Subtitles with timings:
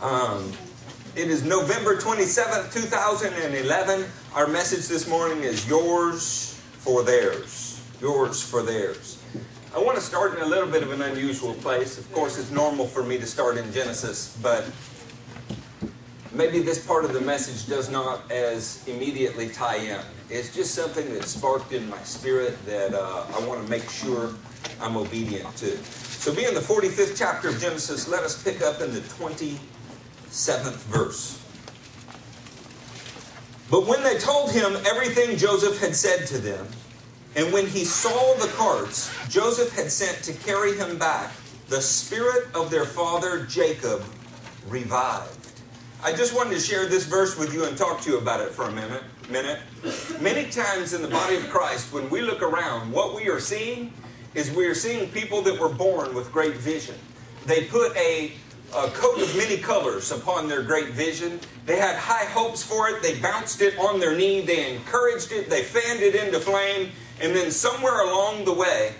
[0.00, 0.50] Um,
[1.14, 4.06] it is November 27th, 2011.
[4.34, 7.82] Our message this morning is yours for theirs.
[8.00, 9.22] Yours for theirs.
[9.74, 11.98] I want to start in a little bit of an unusual place.
[11.98, 14.64] Of course, it's normal for me to start in Genesis, but
[16.32, 20.00] maybe this part of the message does not as immediately tie in.
[20.30, 24.32] It's just something that sparked in my spirit that uh, I want to make sure
[24.80, 25.76] I'm obedient to.
[25.76, 29.00] So, being the 45th chapter of Genesis, let us pick up in the
[30.30, 31.36] 27th verse.
[33.70, 36.66] But when they told him everything Joseph had said to them,
[37.36, 41.32] and when he saw the carts Joseph had sent to carry him back,
[41.68, 44.02] the spirit of their father Jacob
[44.66, 45.36] revived.
[46.02, 48.50] I just wanted to share this verse with you and talk to you about it
[48.50, 49.02] for a minute.
[49.28, 49.60] Minute.
[50.20, 53.92] Many times in the body of Christ, when we look around, what we are seeing
[54.34, 56.96] is we are seeing people that were born with great vision.
[57.46, 58.32] They put a,
[58.74, 61.40] a coat of many colors upon their great vision.
[61.66, 63.02] They had high hopes for it.
[63.02, 64.42] They bounced it on their knee.
[64.42, 65.50] They encouraged it.
[65.50, 66.90] They fanned it into flame.
[67.20, 68.94] And then somewhere along the way,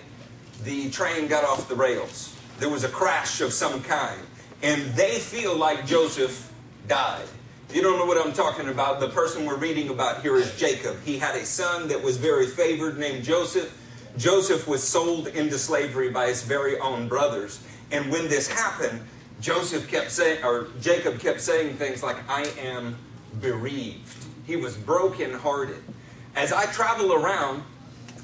[0.63, 2.35] the train got off the rails.
[2.59, 4.21] There was a crash of some kind.
[4.61, 6.53] And they feel like Joseph
[6.87, 7.25] died.
[7.73, 10.97] You don't know what I'm talking about, the person we're reading about here is Jacob.
[11.05, 13.77] He had a son that was very favored named Joseph.
[14.17, 17.63] Joseph was sold into slavery by his very own brothers.
[17.91, 19.01] And when this happened,
[19.41, 22.95] Joseph kept saying, or Jacob kept saying things like, I am
[23.41, 24.25] bereaved.
[24.45, 25.83] He was brokenhearted.
[26.35, 27.63] As I travel around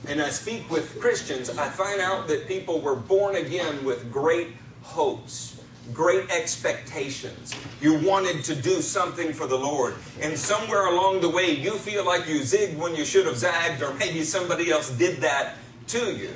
[0.08, 4.50] and I speak with Christians, I find out that people were born again with great
[4.84, 5.58] hopes
[5.94, 7.54] great expectations.
[7.82, 9.96] You wanted to do something for the Lord.
[10.22, 13.82] And somewhere along the way, you feel like you zigged when you should have zagged,
[13.82, 15.56] or maybe somebody else did that
[15.88, 16.32] to you.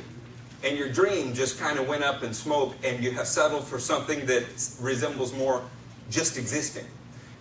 [0.64, 3.80] And your dream just kind of went up in smoke, and you have settled for
[3.80, 4.44] something that
[4.80, 5.64] resembles more
[6.09, 6.86] just existing.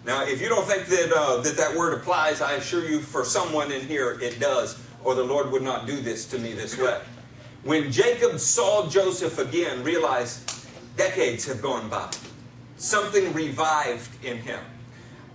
[0.06, 3.24] Now, if you don't think that, uh, that that word applies, I assure you, for
[3.24, 6.78] someone in here, it does, or the Lord would not do this to me this
[6.78, 7.00] way.
[7.62, 10.50] When Jacob saw Joseph again, realized
[10.96, 12.10] Decades have gone by.
[12.76, 14.60] Something revived in him.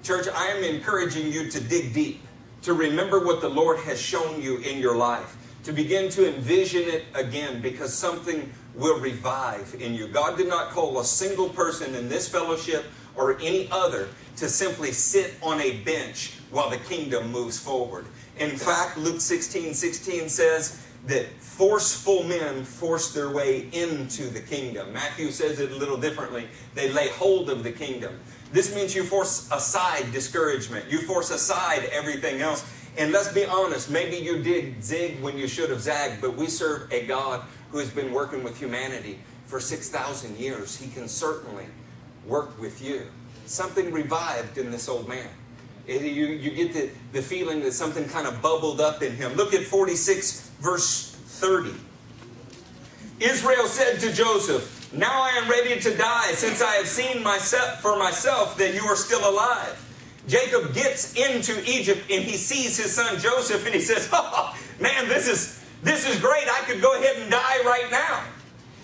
[0.04, 2.22] Church, I am encouraging you to dig deep,
[2.64, 6.84] to remember what the Lord has shown you in your life, to begin to envision
[6.84, 10.08] it again because something will revive in you.
[10.08, 14.92] God did not call a single person in this fellowship or any other to simply
[14.92, 18.06] sit on a bench while the kingdom moves forward.
[18.38, 24.92] In fact, Luke 16 16 says, that forceful men force their way into the kingdom.
[24.92, 26.48] Matthew says it a little differently.
[26.74, 28.20] They lay hold of the kingdom.
[28.52, 30.90] This means you force aside discouragement.
[30.90, 32.66] You force aside everything else.
[32.98, 36.48] And let's be honest, maybe you did zig when you should have zagged, but we
[36.48, 40.78] serve a God who has been working with humanity for 6,000 years.
[40.78, 41.66] He can certainly
[42.26, 43.04] work with you.
[43.46, 45.30] Something revived in this old man.
[45.88, 49.34] It, you, you get the, the feeling that something kind of bubbled up in him.
[49.34, 51.72] Look at 46 verse 30.
[53.20, 57.82] Israel said to Joseph, Now I am ready to die, since I have seen myself
[57.82, 59.85] for myself that you are still alive.
[60.28, 65.08] Jacob gets into Egypt and he sees his son Joseph and he says, Oh, man,
[65.08, 66.48] this is this is great.
[66.48, 68.24] I could go ahead and die right now.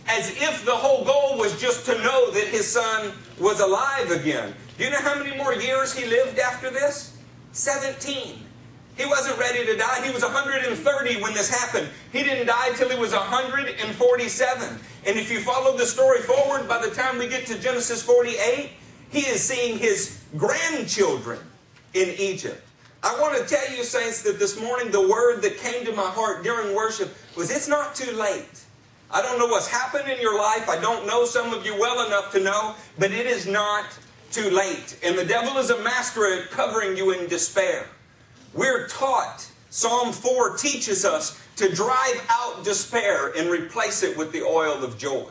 [0.07, 4.53] As if the whole goal was just to know that his son was alive again.
[4.77, 7.17] Do you know how many more years he lived after this?
[7.53, 8.45] 17.
[8.97, 10.05] He wasn't ready to die.
[10.05, 11.87] He was 130 when this happened.
[12.11, 14.79] He didn't die till he was 147.
[15.07, 18.69] And if you follow the story forward, by the time we get to Genesis 48,
[19.11, 21.39] he is seeing his grandchildren
[21.93, 22.65] in Egypt.
[23.03, 26.09] I want to tell you, saints, that this morning the word that came to my
[26.09, 28.63] heart during worship was it's not too late.
[29.09, 30.69] I don't know what's happened in your life.
[30.69, 33.85] I don't know some of you well enough to know, but it is not
[34.31, 34.97] too late.
[35.03, 37.87] And the devil is a master at covering you in despair.
[38.53, 44.43] We're taught, Psalm 4 teaches us to drive out despair and replace it with the
[44.43, 45.29] oil of joy.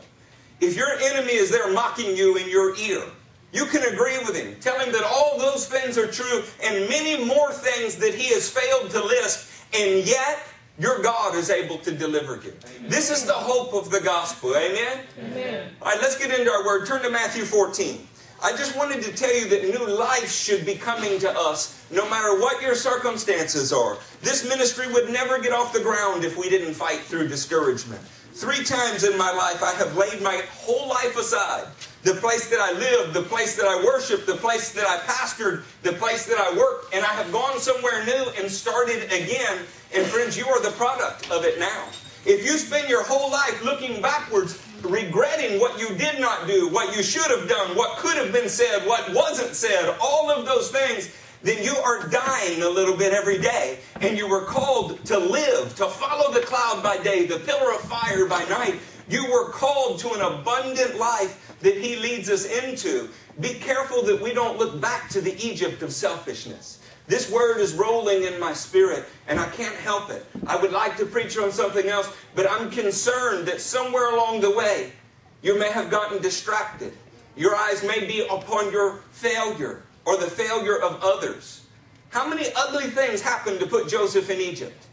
[0.59, 3.03] If your enemy is there mocking you in your ear,
[3.51, 4.55] you can agree with him.
[4.59, 8.49] Tell him that all those things are true and many more things that he has
[8.49, 10.39] failed to list, and yet
[10.79, 12.53] your God is able to deliver you.
[12.77, 12.89] Amen.
[12.89, 14.55] This is the hope of the gospel.
[14.55, 15.01] Amen?
[15.19, 15.69] Amen?
[15.81, 16.85] All right, let's get into our word.
[16.87, 18.07] Turn to Matthew 14.
[18.43, 22.09] I just wanted to tell you that new life should be coming to us no
[22.09, 23.97] matter what your circumstances are.
[24.21, 28.01] This ministry would never get off the ground if we didn't fight through discouragement.
[28.33, 31.67] Three times in my life, I have laid my whole life aside.
[32.03, 35.63] The place that I lived, the place that I worshiped, the place that I pastored,
[35.83, 39.59] the place that I worked, and I have gone somewhere new and started again.
[39.93, 41.87] And friends, you are the product of it now.
[42.25, 46.95] If you spend your whole life looking backwards, regretting what you did not do, what
[46.95, 50.71] you should have done, what could have been said, what wasn't said, all of those
[50.71, 51.11] things,
[51.43, 53.79] then you are dying a little bit every day.
[54.01, 57.81] And you were called to live, to follow the cloud by day, the pillar of
[57.81, 58.79] fire by night.
[59.09, 63.09] You were called to an abundant life that He leads us into.
[63.39, 66.79] Be careful that we don't look back to the Egypt of selfishness.
[67.07, 70.25] This word is rolling in my spirit, and I can't help it.
[70.45, 74.51] I would like to preach on something else, but I'm concerned that somewhere along the
[74.51, 74.93] way,
[75.41, 76.93] you may have gotten distracted.
[77.35, 81.65] Your eyes may be upon your failure or the failure of others.
[82.09, 84.85] How many ugly things happened to put Joseph in Egypt?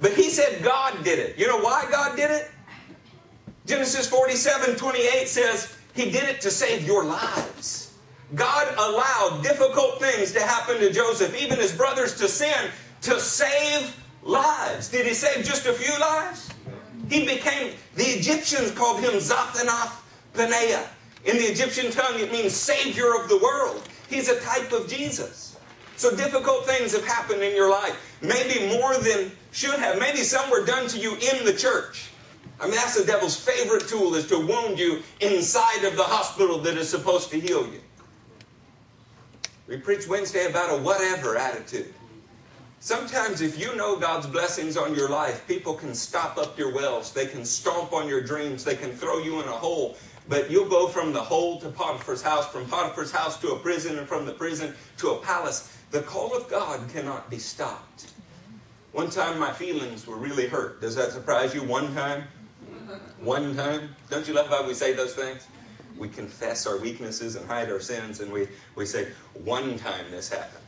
[0.00, 1.38] But he said God did it.
[1.38, 2.50] You know why God did it?
[3.66, 7.92] Genesis 47 28 says, He did it to save your lives.
[8.34, 12.70] God allowed difficult things to happen to Joseph, even his brothers to sin,
[13.02, 14.88] to save lives.
[14.88, 16.50] Did he save just a few lives?
[17.08, 20.00] He became, the Egyptians called him Zaphanath
[20.32, 20.86] Paneah.
[21.24, 23.88] In the Egyptian tongue, it means Savior of the world.
[24.08, 25.56] He's a type of Jesus.
[25.96, 28.18] So difficult things have happened in your life.
[28.20, 29.98] Maybe more than should have.
[29.98, 32.10] Maybe some were done to you in the church.
[32.60, 36.58] I mean, that's the devil's favorite tool is to wound you inside of the hospital
[36.58, 37.80] that is supposed to heal you.
[39.66, 41.92] We preach Wednesday about a whatever attitude.
[42.80, 47.12] Sometimes, if you know God's blessings on your life, people can stop up your wells.
[47.12, 48.62] They can stomp on your dreams.
[48.62, 49.96] They can throw you in a hole.
[50.28, 53.98] But you'll go from the hole to Potiphar's house, from Potiphar's house to a prison,
[53.98, 55.74] and from the prison to a palace.
[55.92, 58.12] The call of God cannot be stopped.
[58.92, 60.80] One time my feelings were really hurt.
[60.82, 61.62] Does that surprise you?
[61.62, 62.24] One time?
[63.20, 63.94] One time?
[64.10, 65.46] Don't you love how we say those things?
[65.96, 69.08] we confess our weaknesses and hide our sins, and we, we say,
[69.44, 70.60] one time this happened.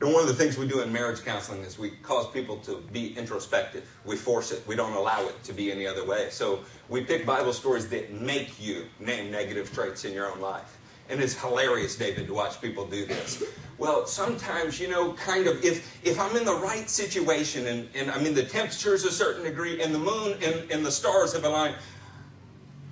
[0.00, 2.82] And one of the things we do in marriage counseling is we cause people to
[2.92, 3.88] be introspective.
[4.04, 4.62] We force it.
[4.66, 6.28] We don't allow it to be any other way.
[6.30, 6.60] So
[6.90, 10.75] we pick Bible stories that make you name negative traits in your own life.
[11.08, 13.42] And it's hilarious, David, to watch people do this.
[13.78, 18.10] Well, sometimes, you know, kind of, if, if I'm in the right situation and, and
[18.10, 21.44] I mean the temperature's a certain degree and the moon and, and the stars have
[21.44, 21.76] aligned,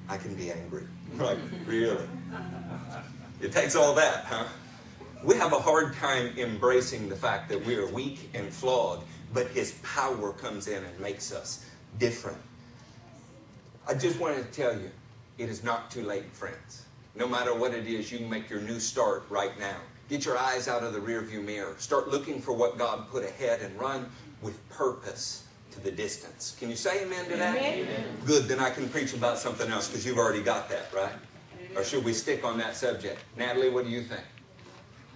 [0.08, 0.84] I can be angry.
[1.16, 2.08] Like, really?
[3.40, 4.46] It takes all that, huh?
[5.22, 9.46] We have a hard time embracing the fact that we are weak and flawed, but
[9.48, 11.64] His power comes in and makes us
[12.00, 12.38] different.
[13.86, 14.90] I just wanted to tell you,
[15.38, 16.83] it is not too late, friends.
[17.16, 19.76] No matter what it is, you can make your new start right now.
[20.08, 21.74] Get your eyes out of the rearview mirror.
[21.78, 24.10] Start looking for what God put ahead and run
[24.42, 26.56] with purpose to the distance.
[26.58, 27.56] Can you say amen to that?
[27.56, 28.04] Amen.
[28.26, 31.12] Good, then I can preach about something else because you've already got that, right?
[31.76, 33.20] Or should we stick on that subject?
[33.36, 34.22] Natalie, what do you think?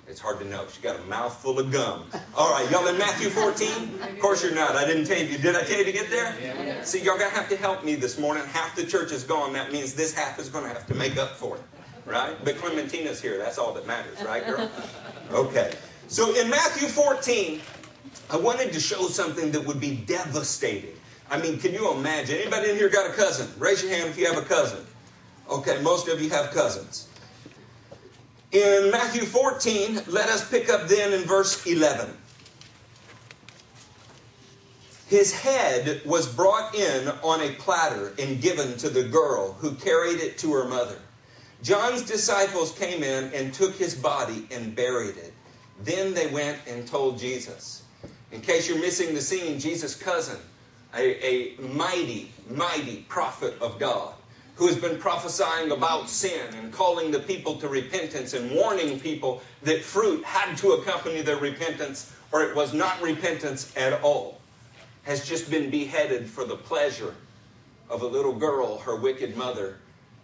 [0.08, 0.66] It's hard to know.
[0.72, 2.06] She got a mouthful of gum.
[2.34, 4.00] All right, y'all in Matthew 14?
[4.00, 4.74] Of course you're not.
[4.74, 5.36] I didn't tell you.
[5.36, 6.34] Did I tell you to get there?
[6.42, 6.82] Yeah.
[6.82, 8.42] See, y'all gonna have to help me this morning.
[8.46, 9.52] Half the church is gone.
[9.52, 11.62] That means this half is gonna have to make up for it,
[12.08, 12.36] right?
[12.44, 13.38] But Clementina's here.
[13.38, 14.70] That's all that matters, right, girl?
[15.30, 15.74] Okay.
[16.08, 17.60] So in Matthew 14,
[18.30, 20.94] I wanted to show something that would be devastating.
[21.30, 22.36] I mean, can you imagine?
[22.36, 23.46] Anybody in here got a cousin?
[23.58, 24.86] Raise your hand if you have a cousin.
[25.50, 27.08] Okay, most of you have cousins.
[28.52, 32.16] In Matthew 14, let us pick up then in verse 11.
[35.08, 40.20] His head was brought in on a platter and given to the girl who carried
[40.20, 40.98] it to her mother.
[41.62, 45.32] John's disciples came in and took his body and buried it.
[45.82, 47.82] Then they went and told Jesus.
[48.30, 50.38] In case you're missing the scene, Jesus' cousin,
[50.94, 54.14] a, a mighty, mighty prophet of God,
[54.54, 59.40] who has been prophesying about sin and calling the people to repentance and warning people
[59.62, 64.40] that fruit had to accompany their repentance or it was not repentance at all,
[65.04, 67.14] has just been beheaded for the pleasure
[67.88, 69.78] of a little girl, her wicked mother,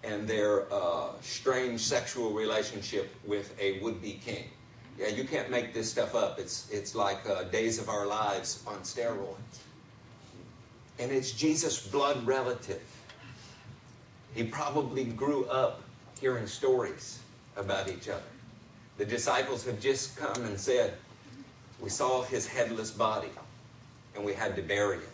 [0.04, 4.44] and their uh, strange sexual relationship with a would be king.
[4.98, 6.38] Yeah, you can't make this stuff up.
[6.38, 9.36] It's, it's like uh, Days of Our Lives on steroids.
[10.98, 12.82] And it's Jesus' blood relative.
[14.34, 15.82] He probably grew up
[16.20, 17.18] hearing stories
[17.56, 18.22] about each other.
[18.98, 20.94] The disciples have just come and said,
[21.80, 23.30] We saw his headless body
[24.14, 25.04] and we had to bury him.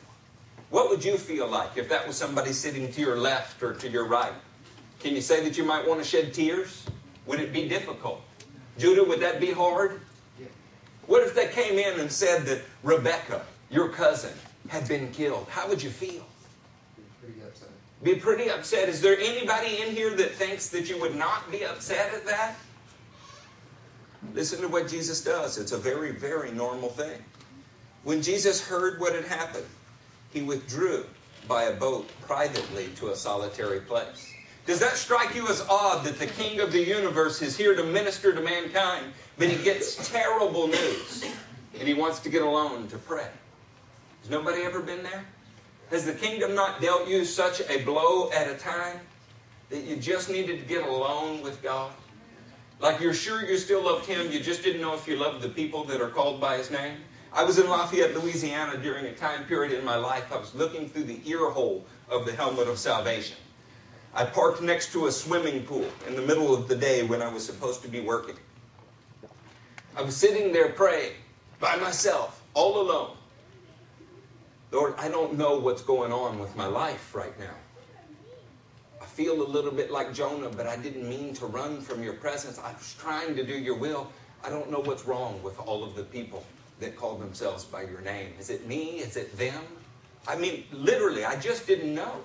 [0.68, 3.88] What would you feel like if that was somebody sitting to your left or to
[3.88, 4.32] your right?
[5.00, 6.84] Can you say that you might want to shed tears?
[7.26, 8.22] Would it be difficult?
[8.78, 10.00] Judah, would that be hard?
[11.06, 14.32] What if they came in and said that Rebecca, your cousin,
[14.68, 15.46] had been killed?
[15.50, 16.24] How would you feel?
[16.96, 17.68] Be pretty upset.
[18.02, 18.88] Be pretty upset.
[18.88, 22.54] Is there anybody in here that thinks that you would not be upset at that?
[24.34, 25.58] Listen to what Jesus does.
[25.58, 27.24] It's a very, very normal thing.
[28.04, 29.66] When Jesus heard what had happened,
[30.32, 31.06] he withdrew
[31.48, 34.29] by a boat privately to a solitary place.
[34.70, 37.82] Does that strike you as odd that the King of the universe is here to
[37.82, 41.24] minister to mankind, but he gets terrible news
[41.76, 43.26] and he wants to get alone to pray?
[44.20, 45.24] Has nobody ever been there?
[45.90, 49.00] Has the kingdom not dealt you such a blow at a time
[49.70, 51.90] that you just needed to get alone with God?
[52.78, 55.48] Like you're sure you still loved Him, you just didn't know if you loved the
[55.48, 56.98] people that are called by His name?
[57.32, 60.32] I was in Lafayette, Louisiana during a time period in my life.
[60.32, 63.36] I was looking through the ear hole of the helmet of salvation.
[64.14, 67.32] I parked next to a swimming pool in the middle of the day when I
[67.32, 68.36] was supposed to be working.
[69.96, 71.12] I was sitting there praying
[71.60, 73.16] by myself, all alone.
[74.72, 77.54] Lord, I don't know what's going on with my life right now.
[79.00, 82.14] I feel a little bit like Jonah, but I didn't mean to run from your
[82.14, 82.58] presence.
[82.58, 84.10] I was trying to do your will.
[84.44, 86.44] I don't know what's wrong with all of the people
[86.80, 88.32] that call themselves by your name.
[88.38, 88.98] Is it me?
[88.98, 89.62] Is it them?
[90.26, 92.24] I mean, literally, I just didn't know.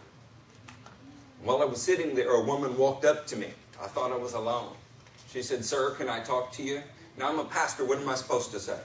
[1.46, 3.48] While I was sitting there, a woman walked up to me.
[3.80, 4.74] I thought I was alone.
[5.32, 6.82] She said, Sir, can I talk to you?
[7.20, 7.86] Now, I'm a pastor.
[7.86, 8.80] What am I supposed to say?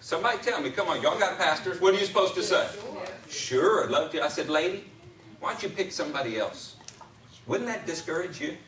[0.00, 1.80] Somebody tell me, come on, y'all got pastors.
[1.80, 2.68] What are you supposed to say?
[3.30, 4.22] Sure, I'd love to.
[4.22, 4.84] I said, lady,
[5.40, 6.76] why don't you pick somebody else?
[7.46, 8.58] Wouldn't that discourage you?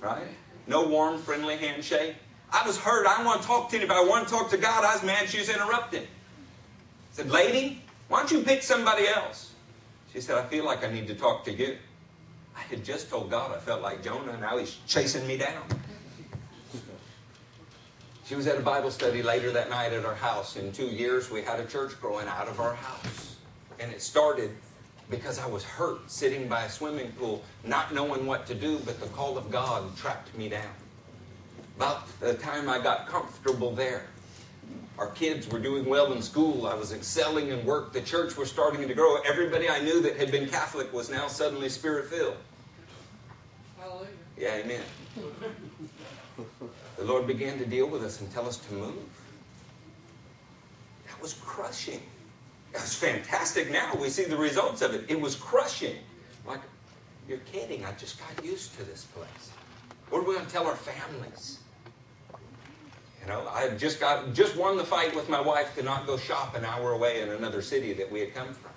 [0.00, 0.28] Right?
[0.68, 2.14] No warm, friendly handshake.
[2.52, 3.04] I was hurt.
[3.08, 3.98] I want to talk to anybody.
[3.98, 4.84] I want to talk to God.
[4.84, 6.02] I was mad she was interrupting.
[6.02, 6.06] I
[7.10, 9.53] said, lady, why don't you pick somebody else?
[10.14, 11.76] She said, I feel like I need to talk to you.
[12.56, 14.38] I had just told God I felt like Jonah.
[14.40, 15.64] Now he's chasing me down.
[18.24, 20.56] She was at a Bible study later that night at our house.
[20.56, 23.36] In two years, we had a church growing out of our house.
[23.80, 24.50] And it started
[25.10, 29.00] because I was hurt sitting by a swimming pool, not knowing what to do, but
[29.00, 30.72] the call of God trapped me down.
[31.76, 34.06] About the time I got comfortable there,
[34.98, 36.66] our kids were doing well in school.
[36.66, 37.92] I was excelling in work.
[37.92, 39.16] The church was starting to grow.
[39.22, 42.36] Everybody I knew that had been Catholic was now suddenly spirit filled.
[43.78, 44.08] Hallelujah.
[44.38, 44.82] Yeah, amen.
[46.96, 48.94] the Lord began to deal with us and tell us to move.
[51.06, 52.00] That was crushing.
[52.72, 53.94] That was fantastic now.
[54.00, 55.04] We see the results of it.
[55.08, 55.96] It was crushing.
[56.46, 56.60] Like,
[57.28, 57.84] you're kidding.
[57.84, 59.50] I just got used to this place.
[60.10, 61.58] What are we going to tell our families?
[63.24, 66.18] You know, I just got just won the fight with my wife to not go
[66.18, 68.70] shop an hour away in another city that we had come from.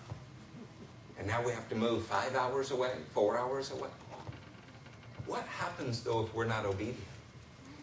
[1.19, 3.89] And now we have to move five hours away, four hours away.
[5.25, 6.97] What happens though if we're not obedient?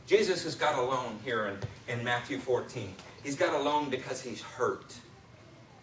[0.06, 1.47] Jesus has got alone here
[1.88, 2.94] in, in Matthew 14.
[3.23, 4.94] He's got alone because he's hurt.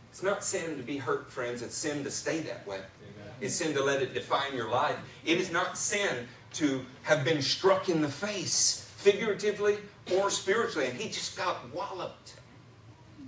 [0.09, 1.61] It's not sin to be hurt, friends.
[1.61, 2.77] It's sin to stay that way.
[2.77, 3.33] Amen.
[3.39, 4.97] It's sin to let it define your life.
[5.25, 9.77] It is not sin to have been struck in the face, figuratively
[10.15, 10.87] or spiritually.
[10.87, 12.35] And he just got walloped.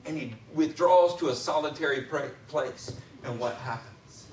[0.06, 2.08] And he withdraws to a solitary
[2.48, 2.96] place.
[3.24, 4.28] And what happens?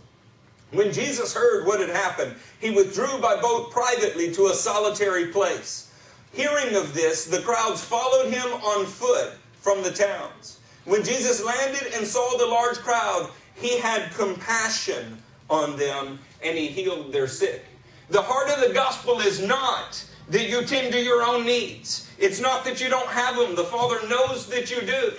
[0.72, 5.92] When Jesus heard what had happened, he withdrew by boat privately to a solitary place.
[6.32, 10.60] Hearing of this, the crowds followed him on foot from the towns.
[10.84, 16.68] When Jesus landed and saw the large crowd, he had compassion on them and he
[16.68, 17.64] healed their sick.
[18.08, 22.09] The heart of the gospel is not that you tend to your own needs.
[22.20, 23.56] It's not that you don't have them.
[23.56, 25.12] The Father knows that you do.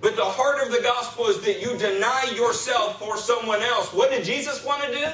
[0.00, 3.92] But the heart of the gospel is that you deny yourself for someone else.
[3.92, 5.06] What did Jesus want to do?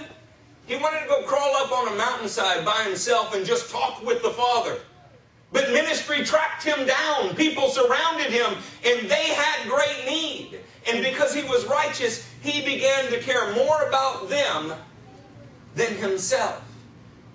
[0.67, 4.23] He wanted to go crawl up on a mountainside by himself and just talk with
[4.23, 4.79] the Father.
[5.53, 7.35] But ministry tracked him down.
[7.35, 10.61] People surrounded him, and they had great need.
[10.91, 14.75] And because he was righteous, he began to care more about them
[15.75, 16.63] than himself.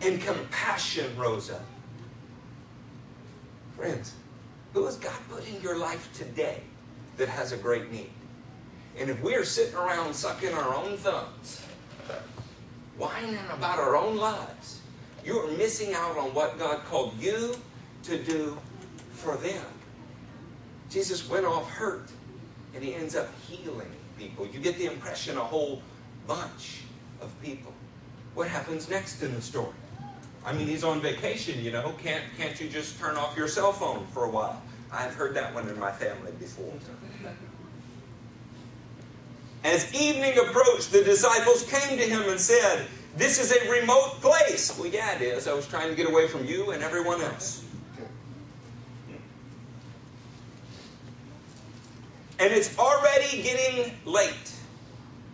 [0.01, 1.65] And compassion rose up.
[3.77, 4.13] Friends,
[4.73, 6.61] who has God put in your life today
[7.17, 8.09] that has a great need?
[8.97, 11.61] And if we are sitting around sucking our own thumbs,
[12.97, 14.81] whining about our own lives,
[15.23, 17.55] you are missing out on what God called you
[18.03, 18.57] to do
[19.11, 19.65] for them.
[20.89, 22.09] Jesus went off hurt
[22.73, 24.47] and he ends up healing people.
[24.47, 25.83] You get the impression a whole
[26.25, 26.81] bunch
[27.21, 27.73] of people.
[28.33, 29.73] What happens next in the story?
[30.47, 31.93] I mean, he's on vacation, you know.
[32.01, 34.61] Can't, can't you just turn off your cell phone for a while?
[34.89, 36.71] I've heard that one in my family before.
[39.65, 42.87] As evening approached, the disciples came to him and said,
[43.17, 44.79] This is a remote place.
[44.79, 45.49] Well, yeah, it is.
[45.49, 47.65] I was trying to get away from you and everyone else.
[52.39, 54.53] And it's already getting late.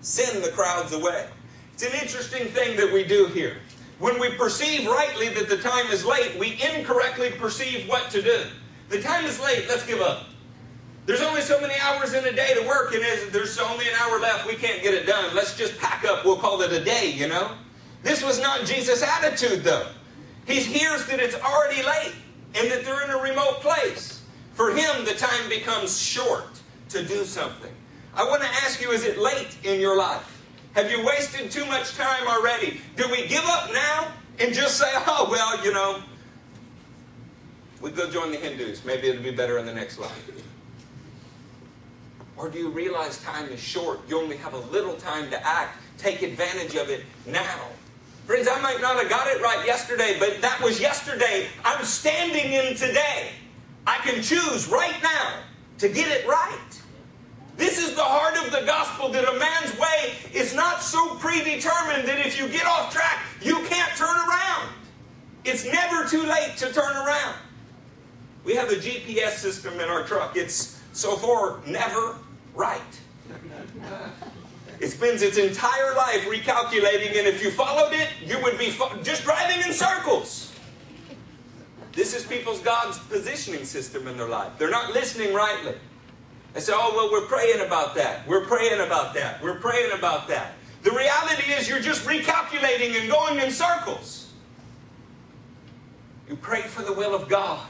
[0.02, 1.28] Send the crowds away.
[1.76, 3.58] It's an interesting thing that we do here.
[4.04, 8.44] When we perceive rightly that the time is late, we incorrectly perceive what to do.
[8.90, 10.26] The time is late, let's give up.
[11.06, 14.20] There's only so many hours in a day to work, and there's only an hour
[14.20, 14.46] left.
[14.46, 15.34] We can't get it done.
[15.34, 16.26] Let's just pack up.
[16.26, 17.56] We'll call it a day, you know?
[18.02, 19.88] This was not Jesus' attitude, though.
[20.46, 22.14] He hears that it's already late
[22.56, 24.22] and that they're in a remote place.
[24.52, 27.72] For him, the time becomes short to do something.
[28.14, 30.33] I want to ask you is it late in your life?
[30.74, 32.82] Have you wasted too much time already?
[32.96, 36.02] Do we give up now and just say, oh, well, you know,
[37.80, 38.84] we go join the Hindus.
[38.84, 40.32] Maybe it'll be better in the next life.
[42.38, 44.00] Or do you realize time is short?
[44.08, 45.78] You only have a little time to act.
[45.98, 47.60] Take advantage of it now.
[48.26, 51.48] Friends, I might not have got it right yesterday, but that was yesterday.
[51.64, 53.30] I'm standing in today.
[53.86, 55.42] I can choose right now
[55.80, 56.73] to get it right.
[57.56, 62.08] This is the heart of the gospel that a man's way is not so predetermined
[62.08, 64.70] that if you get off track, you can't turn around.
[65.46, 67.36] It's never too late to turn around.
[68.44, 70.36] We have a GPS system in our truck.
[70.36, 72.18] It's so far never
[72.56, 72.82] right.
[74.80, 79.24] It spends its entire life recalculating, and if you followed it, you would be just
[79.24, 80.52] driving in circles.
[81.94, 84.52] This is people's God's positioning system in their life.
[84.58, 85.76] They're not listening rightly.
[86.54, 88.28] They say, oh, well, we're praying about that.
[88.28, 89.42] We're praying about that.
[89.42, 90.54] We're praying about that.
[90.84, 94.32] The reality is you're just recalculating and going in circles.
[96.30, 97.66] You pray for the will of God.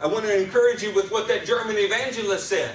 [0.00, 2.74] I want to encourage you with what that German evangelist said.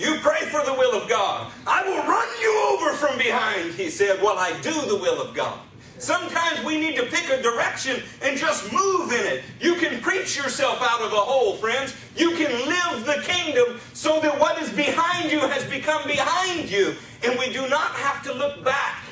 [0.00, 1.52] You pray for the will of God.
[1.66, 5.34] I will run you over from behind, he said, while I do the will of
[5.34, 5.60] God.
[5.98, 9.42] Sometimes we need to pick a direction and just move in it.
[9.60, 11.94] You can preach yourself out of a hole, friends.
[12.16, 16.94] You can live the kingdom so that what is behind you has become behind you.
[17.22, 19.04] And we do not have to look back.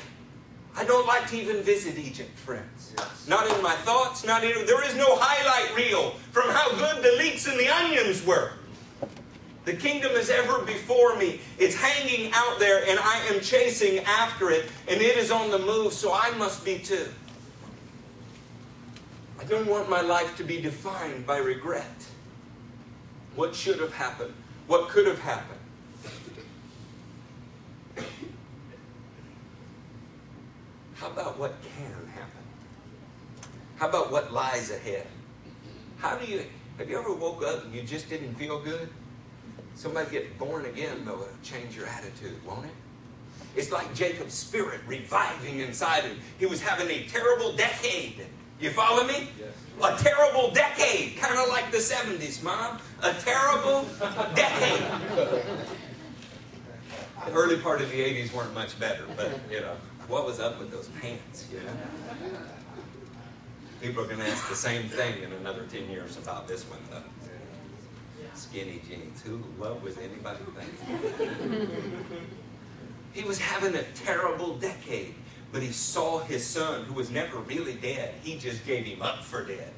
[0.75, 2.95] I don't like to even visit Egypt, friends.
[2.97, 3.27] Yes.
[3.27, 7.15] Not in my thoughts, not in there is no highlight reel from how good the
[7.19, 8.53] leeks and the onions were.
[9.69, 11.41] The kingdom is ever before me.
[11.59, 15.59] It's hanging out there, and I am chasing after it, and it is on the
[15.59, 17.05] move, so I must be too.
[19.39, 21.85] I don't want my life to be defined by regret.
[23.35, 24.33] What should have happened?
[24.65, 25.59] What could have happened?
[30.95, 32.41] How about what can happen?
[33.75, 35.05] How about what lies ahead?
[35.99, 36.43] How do you
[36.79, 38.89] have you ever woke up and you just didn't feel good?
[39.79, 42.71] Somebody get born again, though, it'll change your attitude, won't it?
[43.55, 46.17] It's like Jacob's spirit reviving inside him.
[46.37, 48.25] He was having a terrible decade.
[48.59, 49.29] You follow me?
[49.39, 49.53] Yes.
[49.81, 52.79] A terrible decade, kind of like the 70s, Mom.
[53.03, 53.85] A terrible
[54.35, 54.83] decade.
[57.25, 59.77] The early part of the 80s weren't much better, but, you know,
[60.09, 61.71] what was up with those pants, you know?
[63.81, 66.79] People are going to ask the same thing in another 10 years about this one,
[66.91, 67.01] though
[68.49, 69.21] skinny jeans.
[69.21, 71.69] Who what was anybody thinking?
[73.13, 75.15] he was having a terrible decade,
[75.51, 78.13] but he saw his son, who was never really dead.
[78.23, 79.71] He just gave him up for dead.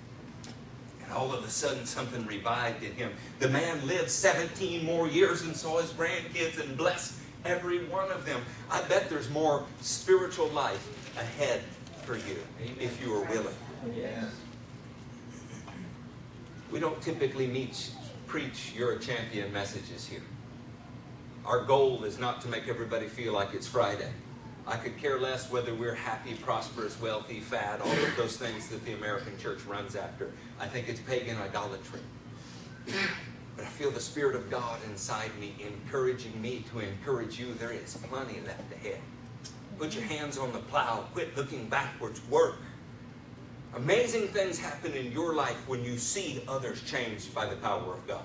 [1.04, 3.12] And all of a sudden, something revived in him.
[3.40, 8.26] The man lived 17 more years and saw his grandkids and blessed every one of
[8.26, 8.42] them.
[8.70, 11.62] I bet there's more spiritual life ahead
[12.04, 12.38] for you
[12.80, 13.56] if you are willing.
[13.96, 14.32] Yes.
[16.72, 17.92] We don't typically meet
[18.32, 20.22] preach you're a champion messages here.
[21.46, 24.10] Our goal is not to make everybody feel like it's Friday.
[24.66, 28.86] I could care less whether we're happy, prosperous, wealthy, fat, all of those things that
[28.86, 30.32] the American church runs after.
[30.62, 32.00] I think it's pagan idolatry.
[33.58, 37.54] But I feel the Spirit of God inside me encouraging me to encourage you.
[37.56, 39.02] There is plenty left ahead.
[39.78, 41.04] Put your hands on the plow.
[41.12, 42.22] Quit looking backwards.
[42.30, 42.60] Work.
[43.76, 48.06] Amazing things happen in your life when you see others changed by the power of
[48.06, 48.24] God.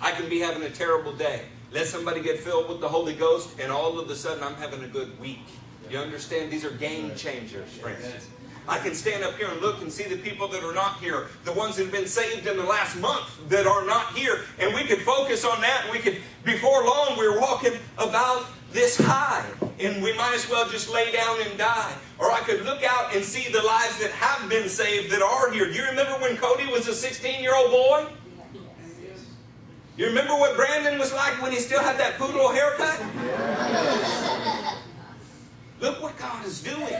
[0.00, 1.42] I can be having a terrible day.
[1.70, 4.82] Let somebody get filled with the Holy Ghost, and all of a sudden I'm having
[4.82, 5.46] a good week.
[5.88, 6.50] You understand?
[6.50, 8.26] These are game changers, friends.
[8.66, 11.28] I can stand up here and look and see the people that are not here,
[11.44, 14.74] the ones that have been saved in the last month that are not here, and
[14.74, 19.44] we could focus on that, and we could, before long, we're walking about this high,
[19.78, 21.92] and we might as well just lay down and die.
[22.18, 25.50] Or I could look out and see the lives that have been saved that are
[25.50, 25.66] here.
[25.66, 28.06] Do you remember when Cody was a 16 year old boy?
[29.96, 32.98] You remember what Brandon was like when he still had that poodle haircut?
[35.80, 36.96] Look what God is doing.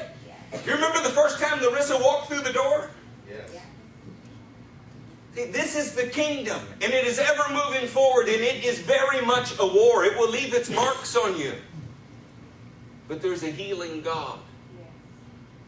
[0.66, 2.90] You remember the first time Larissa walked through the door?
[5.34, 9.58] This is the kingdom, and it is ever moving forward, and it is very much
[9.58, 10.04] a war.
[10.04, 11.54] It will leave its marks on you.
[13.08, 14.38] But there's a healing God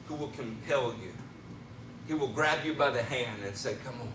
[0.06, 1.12] who will compel you.
[2.06, 4.12] He will grab you by the hand and say, Come on,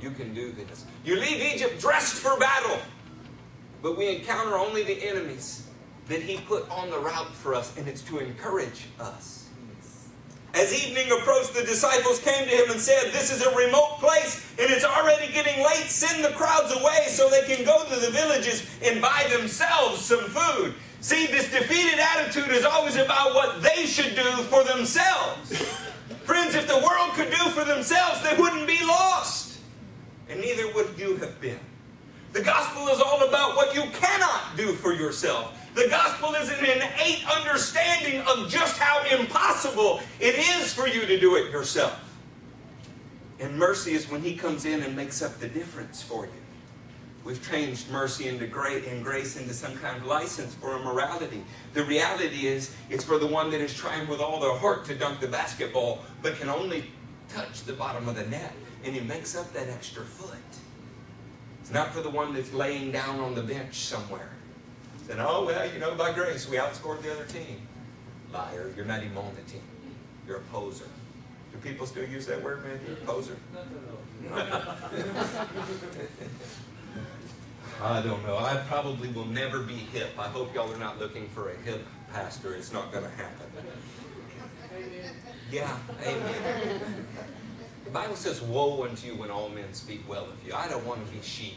[0.00, 0.86] you can do this.
[1.04, 2.78] You leave Egypt dressed for battle.
[3.82, 5.66] but we encounter only the enemies
[6.08, 9.39] that He put on the route for us, and it's to encourage us.
[10.54, 14.52] As evening approached, the disciples came to him and said, This is a remote place
[14.58, 15.86] and it's already getting late.
[15.88, 20.24] Send the crowds away so they can go to the villages and buy themselves some
[20.24, 20.74] food.
[21.00, 25.52] See, this defeated attitude is always about what they should do for themselves.
[26.24, 29.58] Friends, if the world could do for themselves, they wouldn't be lost.
[30.28, 31.58] And neither would you have been.
[32.32, 35.59] The gospel is all about what you cannot do for yourself.
[35.74, 41.18] The gospel is an innate understanding of just how impossible it is for you to
[41.18, 41.98] do it yourself.
[43.38, 46.32] And mercy is when He comes in and makes up the difference for you.
[47.24, 51.44] We've changed mercy into grace and grace into some kind of license for immorality.
[51.74, 54.94] The reality is, it's for the one that is trying with all their heart to
[54.94, 56.84] dunk the basketball, but can only
[57.28, 58.52] touch the bottom of the net,
[58.84, 60.38] and he makes up that extra foot.
[61.60, 64.30] It's not for the one that's laying down on the bench somewhere.
[65.10, 67.62] Saying, oh, well, you know, by grace, we outscored the other team.
[68.32, 69.60] Liar, you're not even on the team.
[70.24, 70.84] You're a poser.
[71.50, 72.78] Do people still use that word, man?
[72.86, 73.36] You're a poser?
[77.82, 78.38] I don't know.
[78.38, 80.10] I probably will never be hip.
[80.16, 82.54] I hope y'all are not looking for a hip pastor.
[82.54, 83.48] It's not going to happen.
[85.50, 86.80] Yeah, amen.
[87.84, 90.54] The Bible says, Woe unto you when all men speak well of you.
[90.54, 91.56] I don't want to be chic.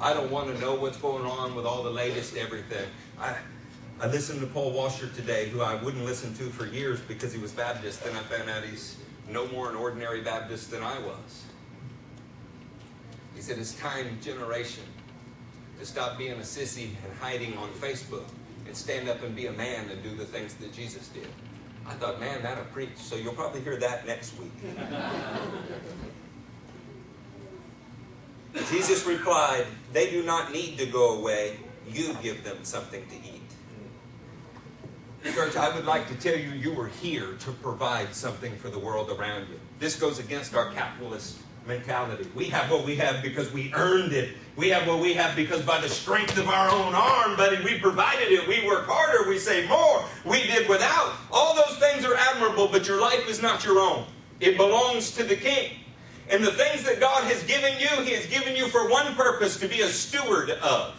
[0.00, 2.86] I don't want to know what's going on with all the latest everything.
[3.18, 3.36] I,
[4.00, 7.40] I listened to Paul Washer today, who I wouldn't listen to for years because he
[7.40, 8.04] was Baptist.
[8.04, 8.96] Then I found out he's
[9.28, 11.44] no more an ordinary Baptist than I was.
[13.34, 14.84] He said, It's time, generation,
[15.80, 18.24] to stop being a sissy and hiding on Facebook
[18.66, 21.26] and stand up and be a man and do the things that Jesus did.
[21.86, 22.96] I thought, man, that'll preach.
[22.96, 24.52] So you'll probably hear that next week.
[28.70, 31.58] Jesus replied, They do not need to go away.
[31.88, 33.38] You give them something to eat.
[35.34, 38.78] Church, I would like to tell you, you were here to provide something for the
[38.78, 39.58] world around you.
[39.78, 42.28] This goes against our capitalist mentality.
[42.34, 44.36] We have what we have because we earned it.
[44.56, 47.78] We have what we have because by the strength of our own arm, buddy, we
[47.78, 48.48] provided it.
[48.48, 49.28] We work harder.
[49.28, 50.04] We say more.
[50.24, 51.14] We did without.
[51.30, 54.06] All those things are admirable, but your life is not your own.
[54.40, 55.72] It belongs to the King.
[56.30, 59.58] And the things that God has given you, He has given you for one purpose
[59.60, 60.94] to be a steward of.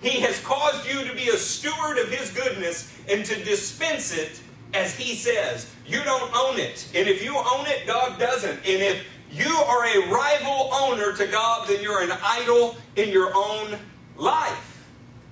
[0.00, 4.40] He has caused you to be a steward of His goodness and to dispense it
[4.74, 5.72] as He says.
[5.86, 6.88] You don't own it.
[6.94, 8.58] And if you own it, God doesn't.
[8.58, 13.32] And if you are a rival owner to God, then you're an idol in your
[13.34, 13.78] own
[14.16, 14.84] life.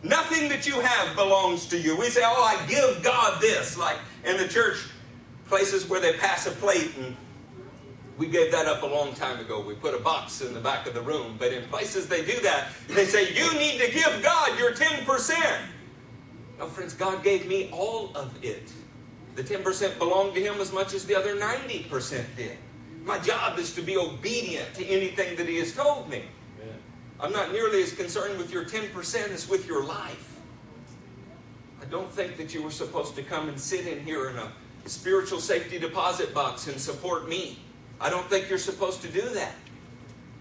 [0.02, 1.96] Nothing that you have belongs to you.
[1.96, 3.76] We say, oh, I give God this.
[3.76, 4.76] Like in the church,
[5.46, 7.16] places where they pass a plate and
[8.16, 9.60] we gave that up a long time ago.
[9.60, 11.36] We put a box in the back of the room.
[11.38, 15.58] But in places they do that, they say, You need to give God your 10%.
[16.58, 18.70] Now, friends, God gave me all of it.
[19.34, 22.56] The 10% belonged to Him as much as the other 90% did.
[23.04, 26.22] My job is to be obedient to anything that He has told me.
[27.20, 30.38] I'm not nearly as concerned with your 10% as with your life.
[31.80, 34.50] I don't think that you were supposed to come and sit in here in a
[34.86, 37.58] spiritual safety deposit box and support me.
[38.00, 39.54] I don't think you're supposed to do that.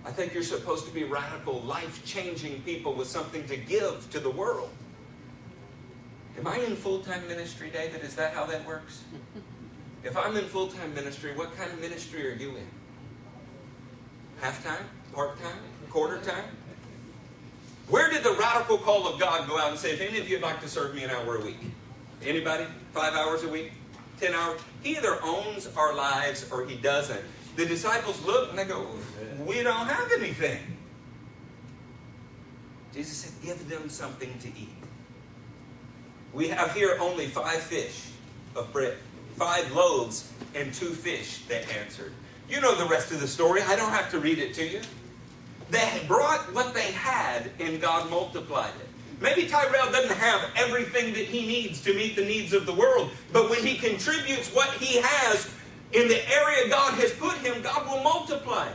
[0.05, 4.19] I think you're supposed to be radical, life changing people with something to give to
[4.19, 4.69] the world.
[6.37, 8.01] Am I in full time ministry, David?
[8.01, 9.03] Is that how that works?
[10.03, 12.67] If I'm in full time ministry, what kind of ministry are you in?
[14.41, 14.85] Half time?
[15.13, 15.57] Part time?
[15.89, 16.43] Quarter time?
[17.87, 20.35] Where did the radical call of God go out and say, if any of you
[20.35, 21.59] would like to serve me an hour a week?
[22.21, 22.65] Anybody?
[22.91, 23.71] Five hours a week?
[24.19, 24.59] Ten hours?
[24.81, 27.23] He either owns our lives or he doesn't.
[27.55, 28.87] The disciples look and they go,
[29.45, 30.59] We don't have anything.
[32.93, 34.69] Jesus said, Give them something to eat.
[36.33, 38.09] We have here only five fish
[38.55, 38.97] of bread,
[39.37, 42.13] five loaves, and two fish, they answered.
[42.49, 43.61] You know the rest of the story.
[43.61, 44.81] I don't have to read it to you.
[45.69, 48.89] They brought what they had, and God multiplied it.
[49.21, 53.11] Maybe Tyrell doesn't have everything that he needs to meet the needs of the world,
[53.31, 55.49] but when he contributes what he has
[55.93, 58.67] in the area God has put him, God will multiply.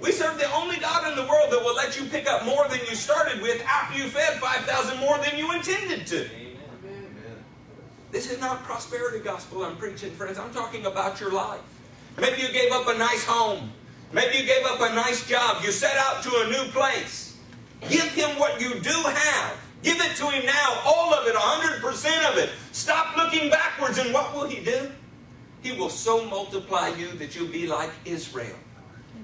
[0.00, 2.66] We serve the only God in the world that will let you pick up more
[2.68, 6.24] than you started with after you fed 5,000 more than you intended to.
[6.24, 7.44] Amen.
[8.10, 10.38] This is not prosperity gospel I'm preaching, friends.
[10.38, 11.60] I'm talking about your life.
[12.20, 13.70] Maybe you gave up a nice home.
[14.12, 15.62] Maybe you gave up a nice job.
[15.64, 17.38] You set out to a new place.
[17.88, 19.56] Give him what you do have.
[19.82, 22.50] Give it to him now, all of it, 100% of it.
[22.72, 24.90] Stop looking backwards, and what will he do?
[25.62, 28.56] He will so multiply you that you'll be like Israel.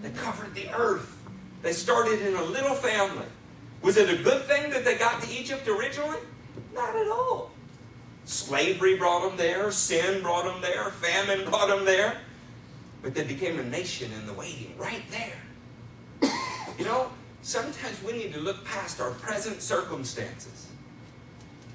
[0.03, 1.17] They covered the earth.
[1.63, 3.27] They started in a little family.
[3.83, 6.19] Was it a good thing that they got to Egypt originally?
[6.73, 7.51] Not at all.
[8.25, 12.19] Slavery brought them there, sin brought them there, famine brought them there.
[13.03, 16.31] But they became a nation in the waiting right there.
[16.79, 17.11] You know,
[17.43, 20.69] sometimes we need to look past our present circumstances.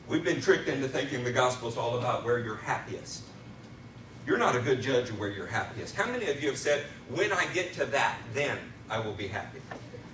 [0.07, 3.23] We've been tricked into thinking the gospel is all about where you're happiest.
[4.25, 5.95] You're not a good judge of where you're happiest.
[5.95, 8.57] How many of you have said, when I get to that, then
[8.89, 9.59] I will be happy?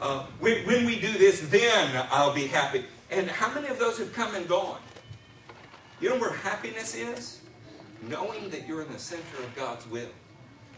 [0.01, 2.85] Uh, when, when we do this, then I'll be happy.
[3.11, 4.79] And how many of those have come and gone?
[6.01, 7.41] You know where happiness is?
[8.07, 10.09] Knowing that you're in the center of God's will.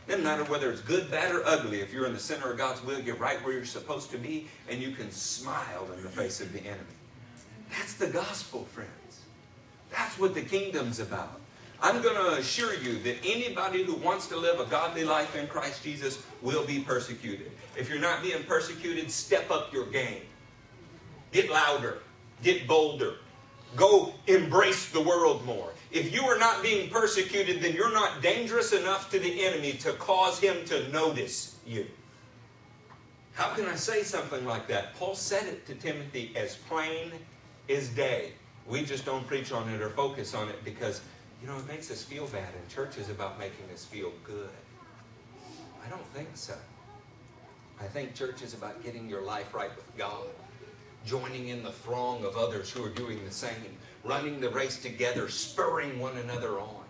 [0.07, 1.81] Doesn't matter whether it's good, bad, or ugly.
[1.81, 4.47] If you're in the center of God's will, you're right where you're supposed to be,
[4.67, 6.81] and you can smile in the face of the enemy.
[7.69, 9.21] That's the gospel, friends.
[9.91, 11.40] That's what the kingdom's about.
[11.81, 15.47] I'm going to assure you that anybody who wants to live a godly life in
[15.47, 17.51] Christ Jesus will be persecuted.
[17.75, 20.21] If you're not being persecuted, step up your game.
[21.31, 21.99] Get louder.
[22.43, 23.15] Get bolder.
[23.75, 25.73] Go embrace the world more.
[25.91, 29.93] If you are not being persecuted, then you're not dangerous enough to the enemy to
[29.93, 31.87] cause him to notice you.
[33.33, 34.93] How can I say something like that?
[34.95, 37.11] Paul said it to Timothy as plain
[37.69, 38.33] as day.
[38.67, 41.01] We just don't preach on it or focus on it because,
[41.41, 44.49] you know, it makes us feel bad, and church is about making us feel good.
[45.85, 46.55] I don't think so.
[47.79, 50.27] I think church is about getting your life right with God,
[51.03, 53.55] joining in the throng of others who are doing the same,
[54.03, 56.83] running the race together, spurring one another on.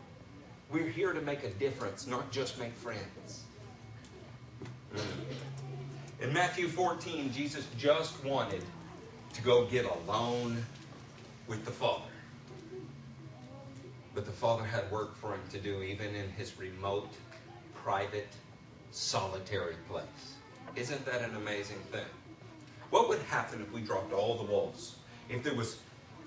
[0.70, 3.44] We're here to make a difference, not just make friends.
[6.22, 8.64] In Matthew 14, Jesus just wanted
[9.34, 10.66] to go get alone
[11.48, 12.11] with the Father.
[14.14, 17.14] But the Father had work for him to do, even in his remote,
[17.74, 18.28] private,
[18.92, 20.36] solitary place.
[20.76, 22.06] Isn't that an amazing thing?
[22.90, 24.98] What would happen if we dropped all the walls?
[25.30, 25.78] If there was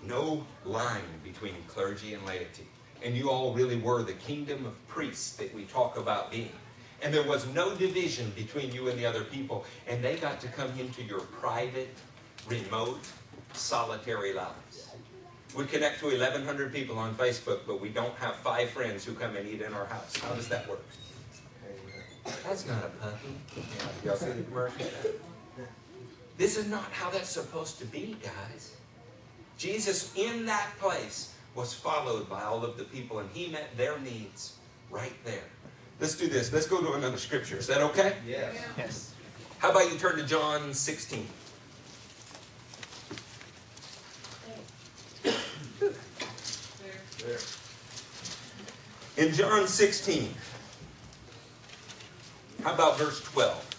[0.03, 2.67] no line between clergy and laity,
[3.03, 6.53] and you all really were the kingdom of priests that we talk about being,
[7.03, 10.49] and there was no division between you and the other people, and they got to
[10.49, 11.95] come into your private,
[12.49, 13.07] remote,
[13.53, 14.64] solitary lives.
[15.57, 19.37] We connect to 1,100 people on Facebook, but we don't have five friends who come
[19.37, 20.17] and eat in our house.
[20.17, 20.85] How does that work?
[22.45, 23.29] That's not a puppy.
[24.05, 24.87] Y'all see the commercial?
[26.37, 28.75] This is not how that's supposed to be, guys.
[29.57, 34.01] Jesus, in that place, was followed by all of the people, and he met their
[34.01, 34.57] needs
[34.91, 35.45] right there.
[36.01, 36.53] Let's do this.
[36.53, 37.57] Let's go to another scripture.
[37.57, 38.17] Is that okay?
[38.27, 38.57] Yes.
[38.77, 39.15] Yes.
[39.59, 41.25] How about you turn to John 16?
[49.17, 50.35] In John 16,
[52.63, 53.71] how about verse 12?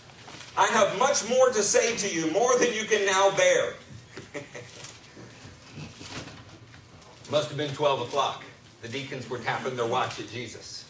[0.57, 3.73] I have much more to say to you, more than you can now bear.
[7.31, 8.43] Must have been 12 o'clock.
[8.81, 10.85] The deacons were tapping their watch at Jesus.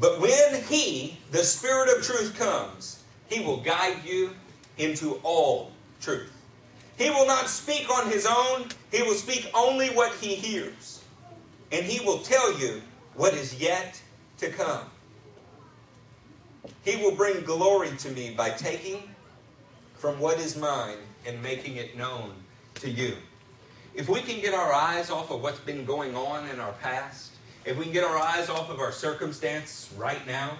[0.00, 4.30] But when He, the Spirit of truth, comes, He will guide you
[4.78, 6.35] into all truth.
[6.96, 11.04] He will not speak on His own, He will speak only what He hears.
[11.72, 12.82] And He will tell you
[13.14, 14.00] what is yet
[14.38, 14.86] to come.
[16.84, 19.02] He will bring glory to me by taking
[19.94, 22.32] from what is mine and making it known
[22.76, 23.16] to you.
[23.94, 27.32] If we can get our eyes off of what's been going on in our past,
[27.64, 30.58] if we can get our eyes off of our circumstance right now,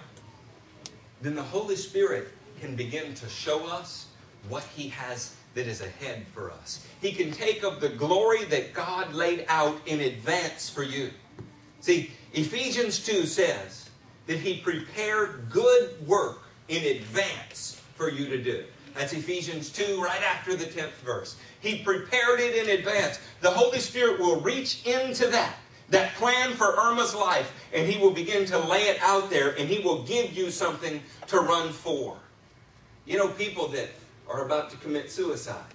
[1.21, 4.07] then the Holy Spirit can begin to show us
[4.49, 6.85] what He has that is ahead for us.
[7.01, 11.09] He can take of the glory that God laid out in advance for you.
[11.81, 13.89] See, Ephesians 2 says
[14.27, 18.65] that He prepared good work in advance for you to do.
[18.93, 21.37] That's Ephesians 2, right after the 10th verse.
[21.59, 23.19] He prepared it in advance.
[23.41, 25.55] The Holy Spirit will reach into that,
[25.89, 29.67] that plan for Irma's life, and He will begin to lay it out there, and
[29.67, 32.15] He will give you something to run for.
[33.07, 33.89] You know, people that
[34.29, 35.73] are about to commit suicide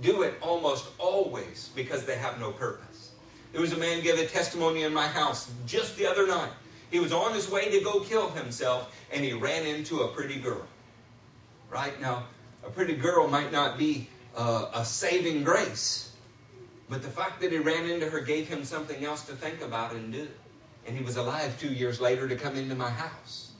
[0.00, 3.12] do it almost always because they have no purpose.
[3.52, 6.50] There was a man gave a testimony in my house just the other night.
[6.90, 10.38] He was on his way to go kill himself, and he ran into a pretty
[10.38, 10.66] girl.
[11.70, 12.24] Right now,
[12.64, 16.12] a pretty girl might not be uh, a saving grace,
[16.88, 19.92] but the fact that he ran into her gave him something else to think about
[19.92, 20.28] and do.
[20.86, 23.50] And he was alive two years later to come into my house.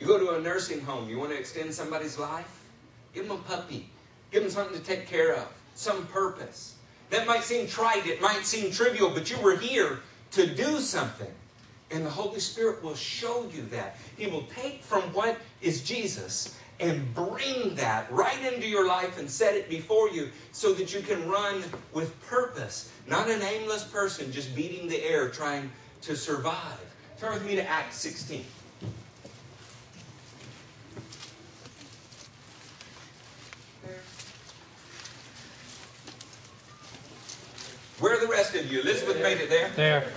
[0.00, 2.55] You go to a nursing home, you want to extend somebody's life?
[3.16, 3.88] Give them a puppy.
[4.30, 6.76] Give them something to take care of, some purpose.
[7.08, 10.00] That might seem trite, it might seem trivial, but you were here
[10.32, 11.32] to do something.
[11.90, 13.96] And the Holy Spirit will show you that.
[14.18, 19.30] He will take from what is Jesus and bring that right into your life and
[19.30, 22.92] set it before you so that you can run with purpose.
[23.06, 25.70] Not an aimless person just beating the air trying
[26.02, 26.84] to survive.
[27.18, 28.44] Turn with me to Acts 16.
[37.98, 38.80] Where are the rest of you?
[38.80, 39.70] Elizabeth made it there.
[39.74, 40.08] There.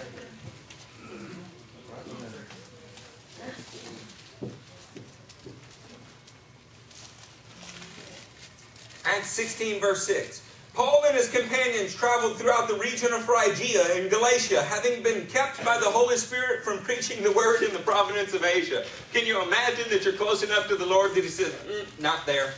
[9.05, 10.43] Acts 16, verse 6.
[10.73, 15.63] Paul and his companions traveled throughout the region of Phrygia and Galatia, having been kept
[15.65, 18.85] by the Holy Spirit from preaching the word in the province of Asia.
[19.13, 22.25] Can you imagine that you're close enough to the Lord that He says, mm, Not
[22.25, 22.53] there,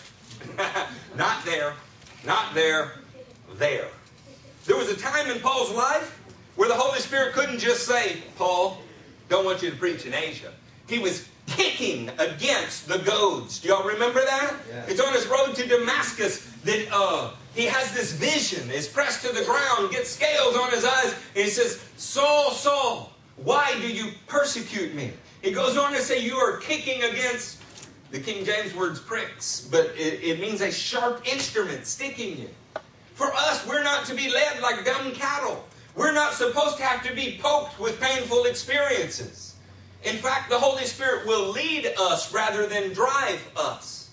[1.15, 1.73] not there,
[2.25, 2.93] not there,
[3.55, 3.87] there.
[4.65, 6.19] There was a time in Paul's life
[6.55, 8.77] where the Holy Spirit couldn't just say, Paul,
[9.29, 10.51] don't want you to preach in Asia.
[10.87, 13.59] He was kicking against the goads.
[13.59, 14.53] Do y'all remember that?
[14.69, 14.85] Yeah.
[14.87, 19.33] It's on his road to Damascus that uh, he has this vision, is pressed to
[19.33, 24.11] the ground, gets scales on his eyes, and he says, Saul, Saul, why do you
[24.27, 25.11] persecute me?
[25.41, 27.61] He goes on to say, You are kicking against
[28.11, 32.49] the King James words pricks, but it, it means a sharp instrument sticking you.
[33.21, 35.63] For us, we're not to be led like dumb cattle.
[35.95, 39.57] We're not supposed to have to be poked with painful experiences.
[40.03, 44.09] In fact, the Holy Spirit will lead us rather than drive us.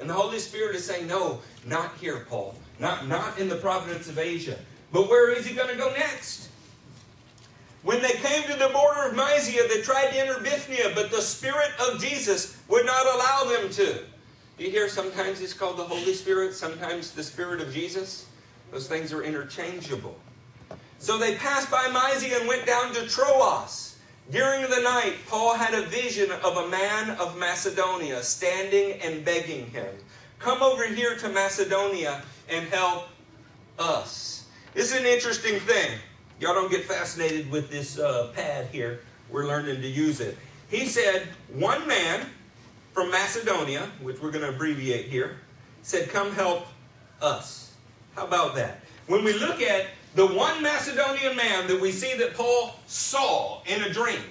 [0.00, 2.54] And the Holy Spirit is saying, No, not here, Paul.
[2.78, 4.58] Not, not in the province of Asia.
[4.92, 6.50] But where is he going to go next?
[7.82, 11.22] When they came to the border of Mysia, they tried to enter Bithynia, but the
[11.22, 14.00] Spirit of Jesus would not allow them to.
[14.58, 18.26] You hear sometimes it's called the Holy Spirit, sometimes the Spirit of Jesus.
[18.72, 20.18] Those things are interchangeable.
[20.98, 23.98] So they passed by Mysia and went down to Troas.
[24.30, 29.66] During the night, Paul had a vision of a man of Macedonia standing and begging
[29.66, 29.94] him,
[30.38, 33.08] Come over here to Macedonia and help
[33.78, 34.46] us.
[34.74, 35.98] This is an interesting thing.
[36.40, 39.00] Y'all don't get fascinated with this uh, pad here.
[39.30, 40.36] We're learning to use it.
[40.68, 42.26] He said, One man
[42.92, 45.36] from Macedonia, which we're going to abbreviate here,
[45.82, 46.66] said, Come help
[47.20, 47.71] us.
[48.14, 48.80] How about that?
[49.06, 53.82] When we look at the one Macedonian man that we see that Paul saw in
[53.82, 54.22] a dream,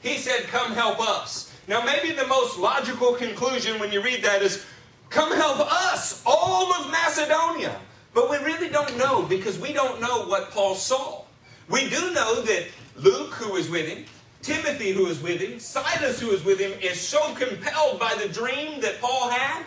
[0.00, 1.52] he said, Come help us.
[1.68, 4.64] Now, maybe the most logical conclusion when you read that is,
[5.10, 7.76] Come help us, all of Macedonia.
[8.14, 11.22] But we really don't know because we don't know what Paul saw.
[11.68, 14.04] We do know that Luke, who was with him,
[14.42, 18.28] Timothy, who was with him, Silas, who was with him, is so compelled by the
[18.28, 19.64] dream that Paul had.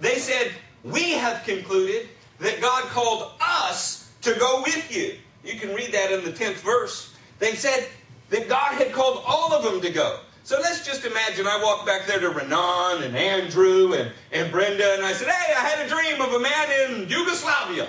[0.00, 0.50] They said,
[0.82, 2.08] We have concluded
[2.44, 5.16] that God called us to go with you.
[5.44, 7.14] You can read that in the 10th verse.
[7.38, 7.88] They said
[8.30, 10.20] that God had called all of them to go.
[10.44, 14.94] So let's just imagine I walk back there to Renan and Andrew and, and Brenda,
[14.94, 17.88] and I said, Hey, I had a dream of a man in Yugoslavia.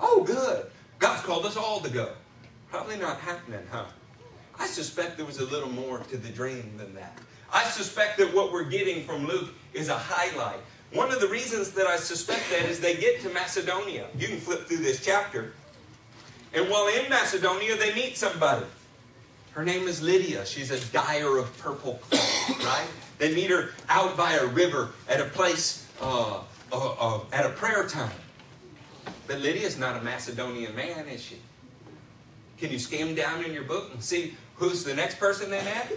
[0.00, 0.66] Oh, good.
[0.98, 2.12] God's called us all to go.
[2.70, 3.84] Probably not happening, huh?
[4.58, 7.18] I suspect there was a little more to the dream than that.
[7.52, 10.60] I suspect that what we're getting from Luke is a highlight.
[10.92, 14.06] One of the reasons that I suspect that is they get to Macedonia.
[14.16, 15.52] You can flip through this chapter.
[16.54, 18.64] And while in Macedonia, they meet somebody.
[19.52, 20.46] Her name is Lydia.
[20.46, 22.86] She's a dyer of purple cloth, right?
[23.18, 26.40] They meet her out by a river at a place, uh,
[26.72, 28.12] uh, uh, at a prayer time.
[29.26, 31.38] But Lydia's not a Macedonian man, is she?
[32.58, 35.92] Can you skim down in your book and see who's the next person they met?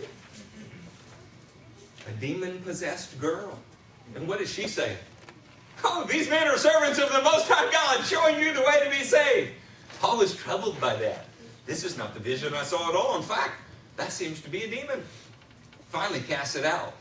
[2.08, 3.58] A demon possessed girl.
[4.15, 4.95] And what does she say?
[5.84, 8.89] Oh, these men are servants of the Most High God, showing you the way to
[8.89, 9.52] be saved.
[10.00, 11.26] Paul is troubled by that.
[11.65, 13.17] This is not the vision I saw at all.
[13.17, 13.54] In fact,
[13.98, 15.04] that seems to be a demon.
[15.89, 16.93] Finally, cast it out.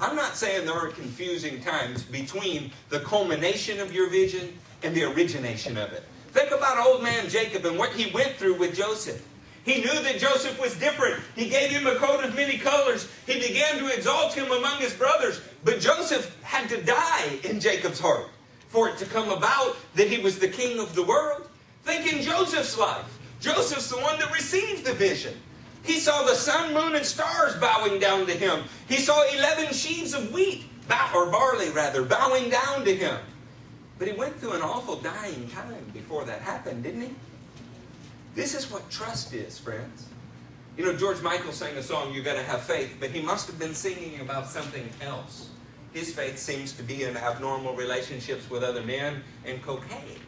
[0.00, 5.04] I'm not saying there are confusing times between the culmination of your vision and the
[5.04, 6.04] origination of it.
[6.32, 9.26] Think about old man Jacob and what he went through with Joseph.
[9.68, 11.22] He knew that Joseph was different.
[11.36, 13.06] He gave him a coat of many colors.
[13.26, 15.42] He began to exalt him among his brothers.
[15.62, 18.28] But Joseph had to die in Jacob's heart
[18.68, 21.48] for it to come about that he was the king of the world.
[21.82, 23.18] Think in Joseph's life.
[23.40, 25.34] Joseph's the one that received the vision.
[25.82, 28.64] He saw the sun, moon, and stars bowing down to him.
[28.88, 30.64] He saw 11 sheaves of wheat,
[31.14, 33.18] or barley rather, bowing down to him.
[33.98, 37.14] But he went through an awful dying time before that happened, didn't he?
[38.34, 40.06] This is what trust is, friends.
[40.76, 43.58] You know, George Michael sang the song, You Gotta Have Faith, but he must have
[43.58, 45.50] been singing about something else.
[45.92, 50.20] His faith seems to be in abnormal relationships with other men and cocaine.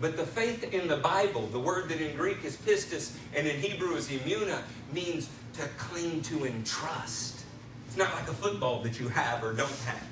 [0.00, 3.60] But the faith in the Bible, the word that in Greek is pistis and in
[3.60, 7.44] Hebrew is emunah, means to cling to and trust.
[7.86, 10.06] It's not like a football that you have or don't have.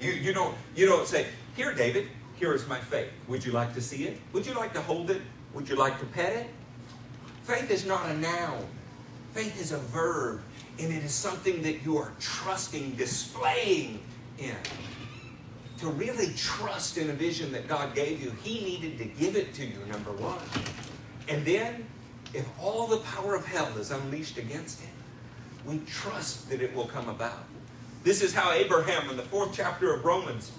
[0.00, 3.10] You, you, don't, you don't say, Here, David, here is my faith.
[3.28, 4.18] Would you like to see it?
[4.32, 5.20] Would you like to hold it?
[5.54, 6.46] Would you like to pet it?
[7.44, 8.64] Faith is not a noun,
[9.34, 10.40] faith is a verb,
[10.78, 14.00] and it is something that you are trusting, displaying
[14.38, 14.56] in.
[15.78, 19.54] To really trust in a vision that God gave you, He needed to give it
[19.54, 20.38] to you, number one.
[21.28, 21.86] And then,
[22.34, 24.88] if all the power of hell is unleashed against it,
[25.66, 27.44] we trust that it will come about.
[28.02, 30.52] This is how Abraham, in the fourth chapter of Romans,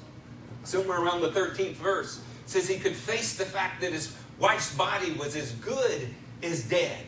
[0.63, 4.07] somewhere around the 13th verse, says he could face the fact that his
[4.41, 6.09] wife's body was as good
[6.41, 7.05] as dead,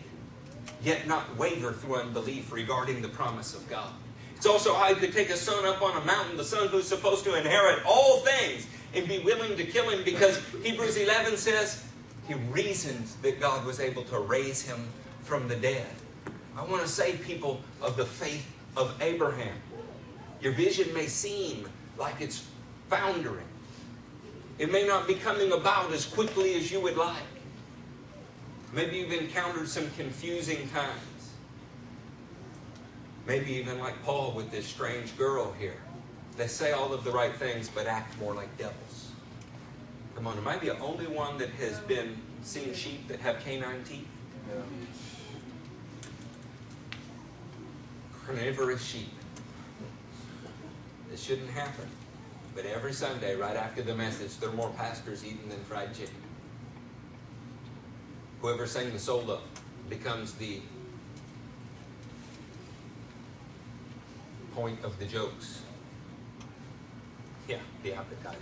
[0.83, 3.91] yet not waver through unbelief regarding the promise of God.
[4.35, 6.87] It's also how he could take a son up on a mountain, the son who's
[6.87, 11.83] supposed to inherit all things, and be willing to kill him because Hebrews 11 says
[12.27, 14.87] he reasoned that God was able to raise him
[15.23, 15.87] from the dead.
[16.55, 18.45] I want to say, people of the faith
[18.77, 19.55] of Abraham,
[20.39, 21.67] your vision may seem
[21.97, 22.45] like it's
[22.89, 23.47] foundering.
[24.59, 27.23] It may not be coming about as quickly as you would like.
[28.71, 31.31] Maybe you've encountered some confusing times.
[33.25, 35.77] Maybe even like Paul with this strange girl here.
[36.37, 39.11] They say all of the right things but act more like devils.
[40.15, 43.83] Come on, am I the only one that has been seeing sheep that have canine
[43.83, 44.07] teeth?
[44.49, 44.61] Yeah.
[48.25, 49.09] Carnivorous sheep.
[51.09, 51.87] This shouldn't happen.
[52.55, 56.13] But every Sunday, right after the message, there are more pastors eating than fried chicken.
[58.41, 59.41] Whoever sang the solo
[59.89, 60.61] becomes the
[64.53, 65.61] point of the jokes.
[67.47, 68.37] Yeah, the appetizer.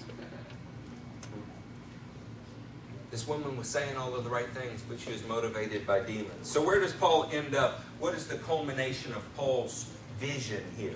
[3.11, 6.47] This woman was saying all of the right things, but she was motivated by demons.
[6.47, 7.81] So, where does Paul end up?
[7.99, 10.95] What is the culmination of Paul's vision here?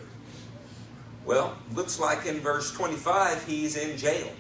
[1.26, 4.32] Well, looks like in verse 25 he's in jail.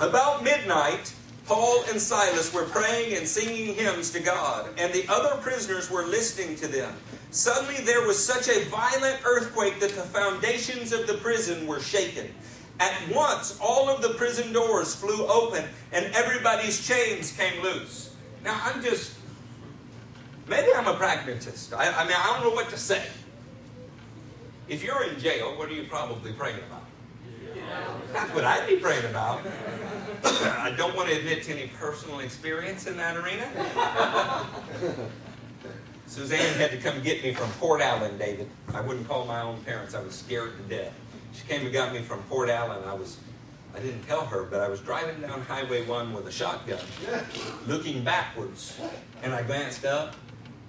[0.00, 1.12] About midnight,
[1.44, 6.04] Paul and Silas were praying and singing hymns to God, and the other prisoners were
[6.04, 6.94] listening to them.
[7.30, 12.32] Suddenly there was such a violent earthquake that the foundations of the prison were shaken.
[12.80, 18.14] At once, all of the prison doors flew open, and everybody's chains came loose.
[18.42, 19.12] Now, I'm just,
[20.48, 21.74] maybe I'm a pragmatist.
[21.74, 23.04] I, I mean, I don't know what to say.
[24.68, 26.84] If you're in jail, what are you probably praying about?
[28.12, 29.40] That's what I'd be praying about.
[30.24, 33.48] I don't want to admit to any personal experience in that arena.
[36.06, 38.48] Suzanne had to come get me from Port Allen, David.
[38.74, 39.94] I wouldn't call my own parents.
[39.94, 40.92] I was scared to death.
[41.32, 42.82] She came and got me from Port Allen.
[42.86, 43.16] I was,
[43.74, 46.78] I didn't tell her, but I was driving down Highway 1 with a shotgun,
[47.66, 48.78] looking backwards.
[49.22, 50.14] And I glanced up,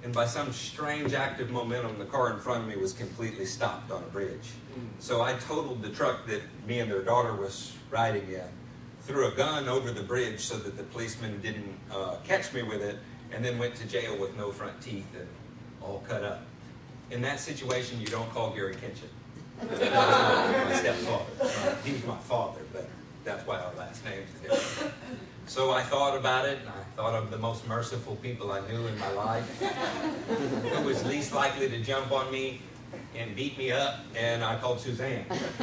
[0.04, 3.46] and by some strange act of momentum, the car in front of me was completely
[3.46, 4.52] stopped on a bridge.
[5.00, 8.48] So I totaled the truck that me and their daughter was riding in,
[9.02, 12.82] threw a gun over the bridge so that the policeman didn't uh, catch me with
[12.82, 12.98] it,
[13.32, 15.28] and then went to jail with no front teeth and
[15.82, 16.44] all cut up.
[17.12, 19.10] In that situation, you don't call Gary Kitchen.
[19.62, 21.26] my stepfather.
[21.42, 22.90] Uh, he was my father, but
[23.24, 24.94] that's why our last names are different.
[25.46, 28.88] So I thought about it, and I thought of the most merciful people I knew
[28.88, 29.62] in my life,
[30.28, 32.62] who was least likely to jump on me
[33.16, 35.26] and beat me up, and I called Suzanne.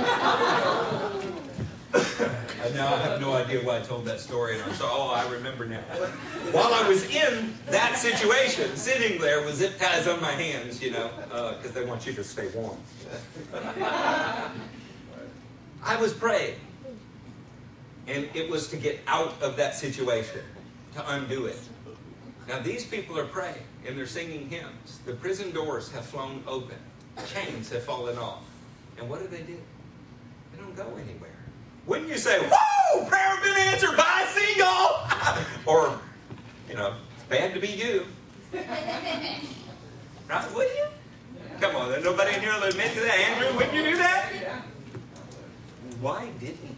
[1.95, 5.11] and now I have no idea why I told that story, and I'm so, oh,
[5.15, 5.83] I remember now.
[6.53, 10.91] While I was in that situation, sitting there with zip ties on my hands, you
[10.93, 11.11] know,
[11.57, 12.79] because uh, they want you to stay warm.
[15.83, 16.57] I was praying.
[18.07, 20.41] And it was to get out of that situation,
[20.95, 21.59] to undo it.
[22.49, 24.99] Now, these people are praying and they're singing hymns.
[25.07, 26.77] The prison doors have flown open,
[27.33, 28.43] chains have fallen off.
[28.99, 29.57] And what do they do?
[30.53, 31.31] They don't go anywhere.
[31.87, 35.09] Wouldn't you say, Whoa, prayer been answered, bye, see y'all?
[35.67, 35.99] or,
[36.69, 38.07] you know, it's bad to be you.
[40.29, 40.55] right?
[40.55, 40.87] Would you?
[41.61, 43.19] Come on, there's nobody in here will admit to that.
[43.19, 44.33] Andrew, wouldn't you do that?
[46.01, 46.70] Why didn't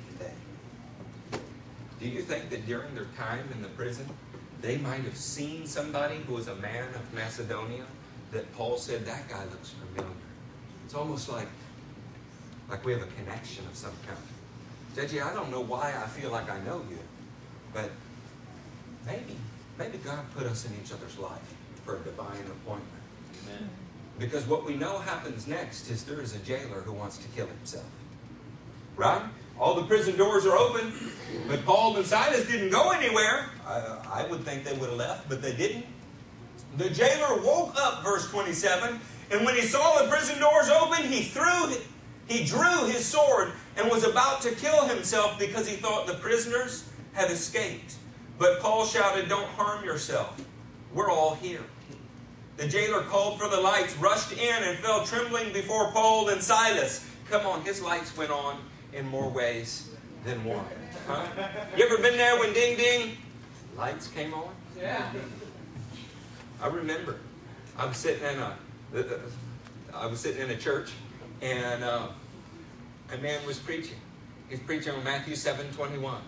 [2.03, 4.07] do you think that during their time in the prison,
[4.61, 7.85] they might have seen somebody who was a man of Macedonia
[8.33, 10.17] that Paul said, that guy looks familiar?
[10.85, 11.47] It's almost like,
[12.69, 14.19] like we have a connection of some kind.
[14.97, 16.99] JJ, I don't know why I feel like I know you,
[17.73, 17.91] but
[19.07, 19.37] maybe,
[19.79, 23.03] maybe God put us in each other's life for a divine appointment.
[23.47, 23.71] Amen.
[24.19, 27.47] Because what we know happens next is there is a jailer who wants to kill
[27.47, 27.87] himself.
[28.97, 29.23] Right?
[29.59, 30.93] All the prison doors are open,
[31.49, 33.51] but Paul and Silas didn't go anywhere.
[33.67, 35.87] I, I would think they would have left, but they didn't.
[36.77, 38.99] The jailer woke up, verse 27,
[39.31, 41.75] and when he saw the prison doors open, he threw,
[42.27, 46.89] he drew his sword and was about to kill himself because he thought the prisoners
[47.13, 47.97] had escaped.
[48.39, 50.41] But Paul shouted, Don't harm yourself.
[50.95, 51.63] We're all here.
[52.57, 57.07] The jailer called for the lights, rushed in, and fell trembling before Paul and Silas.
[57.31, 58.59] Come on, his lights went on
[58.93, 59.91] in more ways
[60.25, 60.65] than one.
[61.07, 61.27] Huh?
[61.77, 63.17] You ever been there when ding ding,
[63.77, 64.51] lights came on?
[64.79, 65.11] Yeah.
[66.61, 67.19] I remember.
[67.77, 68.57] I was sitting in a,
[69.95, 70.91] I was sitting in a church,
[71.41, 72.09] and uh,
[73.13, 73.97] a man was preaching.
[74.49, 76.23] He's preaching on Matthew seven twenty one.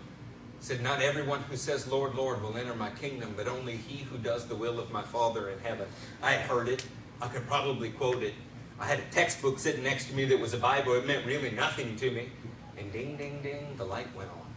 [0.59, 4.03] He Said, "Not everyone who says Lord, Lord will enter my kingdom, but only he
[4.03, 5.87] who does the will of my Father in heaven."
[6.21, 6.85] I had heard it.
[7.21, 8.33] I could probably quote it.
[8.79, 10.95] I had a textbook sitting next to me that was a Bible.
[10.95, 12.29] It meant really nothing to me.
[12.77, 14.47] And ding, ding, ding, the light went on.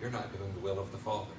[0.00, 1.30] You're not doing the will of the Father.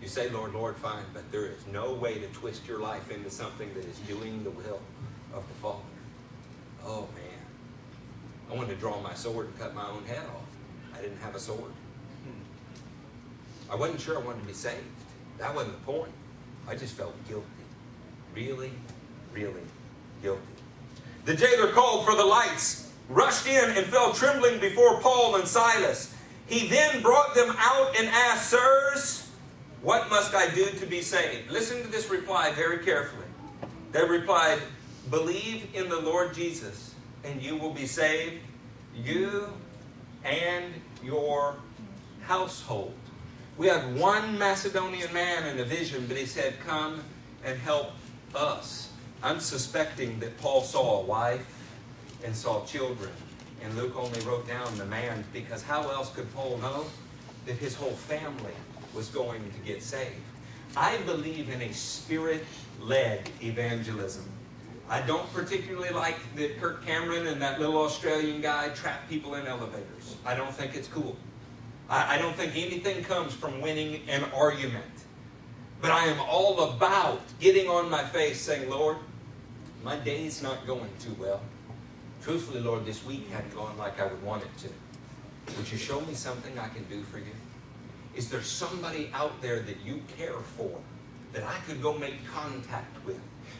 [0.00, 3.30] You say, Lord, Lord, fine, but there is no way to twist your life into
[3.30, 4.80] something that is doing the will
[5.34, 5.78] of the Father.
[6.84, 7.40] Oh, man.
[8.50, 10.98] I wanted to draw my sword and cut my own head off.
[10.98, 11.72] I didn't have a sword.
[13.70, 14.84] I wasn't sure I wanted to be saved.
[15.38, 16.12] That wasn't the point.
[16.68, 17.46] I just felt guilty.
[18.34, 18.70] Really,
[19.32, 19.62] really
[20.22, 20.42] guilty.
[21.24, 26.14] The jailer called for the lights, rushed in, and fell trembling before Paul and Silas.
[26.46, 29.30] He then brought them out and asked, Sirs,
[29.82, 31.50] what must I do to be saved?
[31.50, 33.26] Listen to this reply very carefully.
[33.92, 34.58] They replied,
[35.10, 36.94] Believe in the Lord Jesus,
[37.24, 38.40] and you will be saved,
[38.94, 39.52] you
[40.24, 41.56] and your
[42.22, 42.94] household.
[43.58, 47.02] We had one Macedonian man in a vision, but he said, Come
[47.44, 47.92] and help
[48.34, 48.90] us.
[49.22, 51.46] I'm suspecting that Paul saw a wife
[52.24, 53.10] and saw children.
[53.62, 56.84] And Luke only wrote down the man because how else could Paul know
[57.46, 58.52] that his whole family
[58.94, 60.20] was going to get saved?
[60.76, 62.44] I believe in a spirit
[62.80, 64.28] led evangelism.
[64.88, 69.46] I don't particularly like that Kirk Cameron and that little Australian guy trap people in
[69.46, 70.16] elevators.
[70.24, 71.16] I don't think it's cool.
[71.88, 74.84] I, I don't think anything comes from winning an argument.
[75.80, 78.96] But I am all about getting on my face saying, Lord,
[79.82, 81.40] my day's not going too well.
[82.22, 85.56] Truthfully, Lord, this week hadn't gone like I would want it to.
[85.56, 87.34] Would you show me something I can do for you?
[88.14, 90.70] Is there somebody out there that you care for
[91.32, 93.18] that I could go make contact with?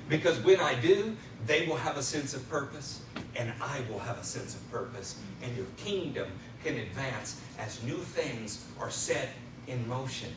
[0.08, 3.02] Because when I do, they will have a sense of purpose,
[3.34, 6.28] and I will have a sense of purpose, and your kingdom
[6.62, 9.30] can advance as new things are set
[9.66, 10.30] in motion.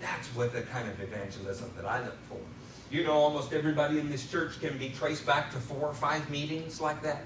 [0.00, 2.38] That's what the kind of evangelism that I look for.
[2.90, 6.30] You know, almost everybody in this church can be traced back to four or five
[6.30, 7.24] meetings like that.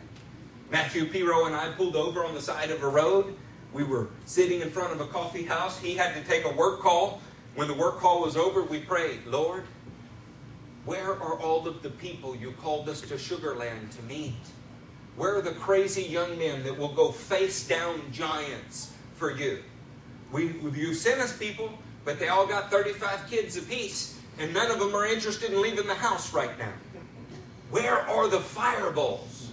[0.71, 3.37] Matthew Piro and I pulled over on the side of a road.
[3.73, 5.79] We were sitting in front of a coffee house.
[5.79, 7.21] He had to take a work call.
[7.55, 9.65] When the work call was over, we prayed, Lord,
[10.85, 14.35] where are all of the people you called us to Sugar Land to meet?
[15.15, 19.63] Where are the crazy young men that will go face down giants for you?
[20.33, 21.71] We, you sent us people,
[22.05, 25.87] but they all got 35 kids apiece and none of them are interested in leaving
[25.87, 26.73] the house right now.
[27.71, 29.51] Where are the fireballs?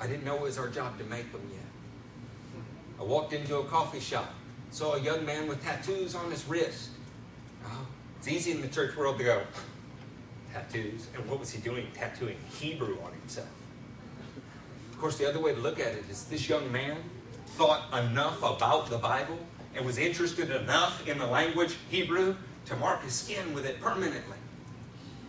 [0.00, 1.60] I didn't know it was our job to make them yet.
[2.98, 4.32] I walked into a coffee shop,
[4.70, 6.90] saw a young man with tattoos on his wrist.
[7.66, 7.86] Oh,
[8.18, 9.42] it's easy in the church world to go,
[10.52, 11.08] tattoos.
[11.14, 11.86] And what was he doing?
[11.94, 13.48] Tattooing Hebrew on himself.
[14.92, 16.96] Of course, the other way to look at it is this young man
[17.46, 19.38] thought enough about the Bible
[19.74, 22.36] and was interested enough in the language Hebrew
[22.66, 24.36] to mark his skin with it permanently.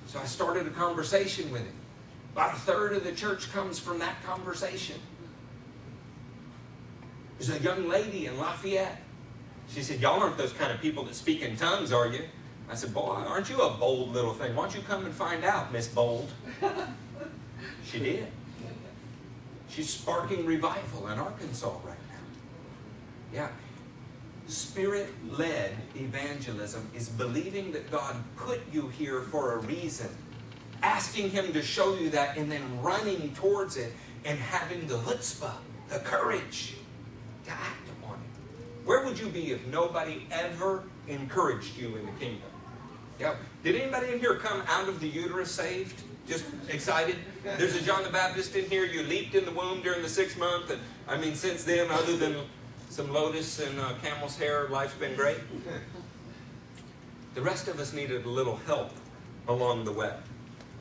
[0.07, 1.73] So I started a conversation with him.
[2.33, 4.99] About a third of the church comes from that conversation.
[7.37, 9.01] There's a young lady in Lafayette.
[9.73, 12.23] She said, Y'all aren't those kind of people that speak in tongues, are you?
[12.69, 14.55] I said, Boy, aren't you a bold little thing?
[14.55, 16.29] Why don't you come and find out, Miss Bold?
[17.85, 18.27] she did.
[19.69, 23.33] She's sparking revival in Arkansas right now.
[23.33, 23.47] Yeah.
[24.51, 30.09] Spirit led evangelism is believing that God put you here for a reason,
[30.83, 33.93] asking Him to show you that, and then running towards it
[34.25, 35.53] and having the chutzpah,
[35.87, 36.75] the courage
[37.45, 38.85] to act upon it.
[38.85, 42.49] Where would you be if nobody ever encouraged you in the kingdom?
[43.19, 43.35] Yeah.
[43.63, 46.01] Did anybody in here come out of the uterus saved?
[46.27, 47.15] Just excited?
[47.43, 48.85] There's a John the Baptist in here.
[48.85, 52.17] You leaped in the womb during the sixth month, and I mean, since then, other
[52.17, 52.35] than
[52.91, 55.37] some lotus and uh, camel's hair, life's been great.
[57.35, 58.91] The rest of us needed a little help
[59.47, 60.13] along the way.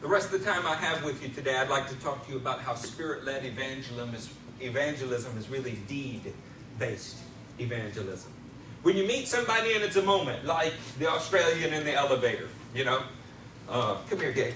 [0.00, 2.32] The rest of the time I have with you today, I'd like to talk to
[2.32, 4.28] you about how spirit led evangelism is,
[4.60, 6.32] evangelism is really deed
[6.80, 7.18] based
[7.60, 8.32] evangelism.
[8.82, 12.84] When you meet somebody and it's a moment, like the Australian in the elevator, you
[12.84, 13.02] know,
[13.68, 14.54] uh, come here, Gabe.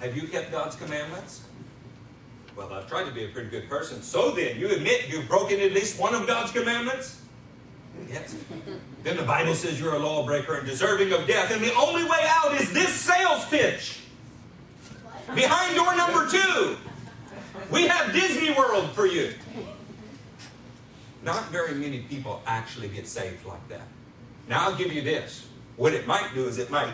[0.00, 1.44] Have you kept God's commandments?
[2.60, 4.02] Well, I've tried to be a pretty good person.
[4.02, 7.22] So then, you admit you've broken at least one of God's commandments?
[8.06, 8.36] Yes.
[9.02, 12.18] Then the Bible says you're a lawbreaker and deserving of death, and the only way
[12.26, 14.00] out is this sales pitch.
[15.34, 16.76] Behind door number two,
[17.72, 19.32] we have Disney World for you.
[21.22, 23.88] Not very many people actually get saved like that.
[24.50, 25.48] Now, I'll give you this.
[25.76, 26.92] What it might do is it might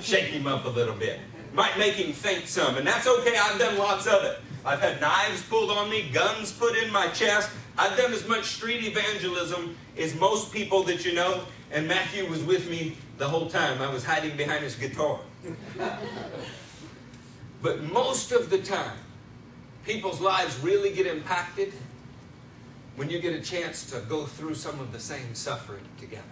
[0.00, 1.20] shake him up a little bit,
[1.52, 3.36] might make him think some, and that's okay.
[3.36, 4.38] I've done lots of it.
[4.64, 7.50] I've had knives pulled on me, guns put in my chest.
[7.76, 12.42] I've done as much street evangelism as most people that you know, and Matthew was
[12.42, 13.80] with me the whole time.
[13.82, 15.18] I was hiding behind his guitar.
[17.62, 18.96] but most of the time,
[19.84, 21.72] people's lives really get impacted
[22.96, 26.22] when you get a chance to go through some of the same suffering together.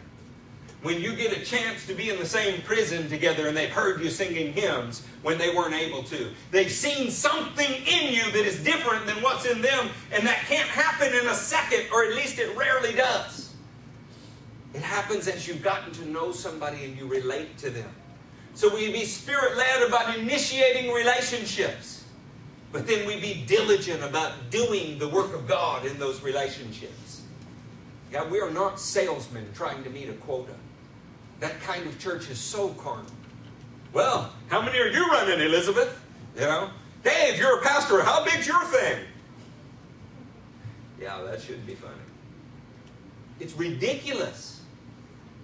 [0.83, 4.01] When you get a chance to be in the same prison together and they've heard
[4.01, 6.31] you singing hymns when they weren't able to.
[6.51, 10.69] They've seen something in you that is different than what's in them, and that can't
[10.69, 13.55] happen in a second, or at least it rarely does.
[14.73, 17.91] It happens as you've gotten to know somebody and you relate to them.
[18.55, 22.05] So we be spirit led about initiating relationships.
[22.73, 27.23] But then we be diligent about doing the work of God in those relationships.
[28.13, 30.55] Yeah, we are not salesmen trying to meet a quota.
[31.41, 33.07] That kind of church is so carnal.
[33.93, 36.01] Well, how many are you running, Elizabeth?
[36.37, 36.71] You know,
[37.03, 38.03] Dave, you're a pastor.
[38.03, 39.05] How big's your thing?
[41.01, 41.95] Yeah, that should be funny.
[43.41, 44.61] It's ridiculous.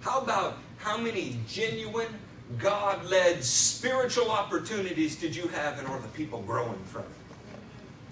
[0.01, 2.07] How about how many genuine,
[2.59, 7.07] God led spiritual opportunities did you have and are the people growing from it?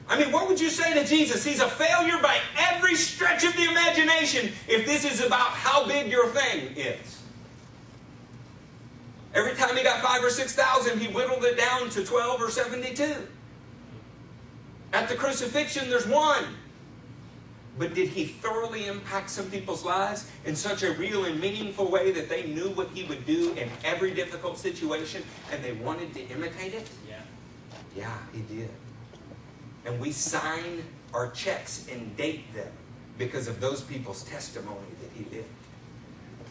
[0.09, 1.43] I mean, what would you say to Jesus?
[1.43, 6.11] He's a failure by every stretch of the imagination if this is about how big
[6.11, 7.14] your thing is.
[9.75, 13.27] Time he got five or six thousand, he whittled it down to 12 or 72.
[14.93, 16.45] At the crucifixion, there's one.
[17.77, 22.11] But did he thoroughly impact some people's lives in such a real and meaningful way
[22.11, 26.25] that they knew what he would do in every difficult situation and they wanted to
[26.29, 26.89] imitate it?
[27.05, 27.15] Yeah.
[27.97, 28.69] Yeah, he did.
[29.85, 32.71] And we sign our checks and date them
[33.17, 35.49] because of those people's testimony that he lived.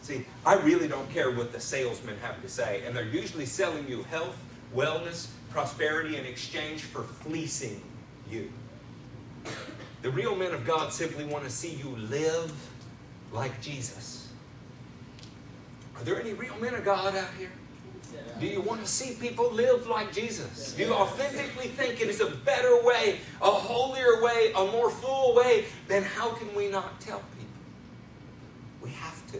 [0.05, 3.87] See, I really don't care what the salesmen have to say, and they're usually selling
[3.87, 4.37] you health,
[4.75, 7.81] wellness, prosperity in exchange for fleecing
[8.29, 8.51] you.
[10.03, 12.53] The real men of God simply want to see you live
[13.31, 14.29] like Jesus.
[15.97, 17.49] Are there any real men of God out here?
[18.39, 20.73] Do you want to see people live like Jesus?
[20.73, 25.33] Do you authentically think it is a better way, a holier way, a more full
[25.33, 25.65] way?
[25.87, 27.47] Then how can we not tell people?
[28.83, 29.39] We have to.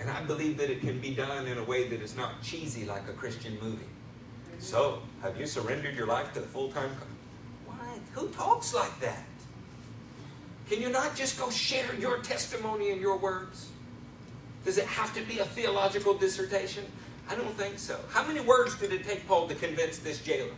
[0.00, 2.84] And I believe that it can be done in a way that is not cheesy
[2.84, 3.84] like a Christian movie.
[4.58, 6.90] So, have you surrendered your life to the full time?
[7.66, 8.00] What?
[8.12, 9.24] Who talks like that?
[10.68, 13.70] Can you not just go share your testimony and your words?
[14.64, 16.84] Does it have to be a theological dissertation?
[17.28, 17.98] I don't think so.
[18.10, 20.54] How many words did it take Paul to convince this jailer?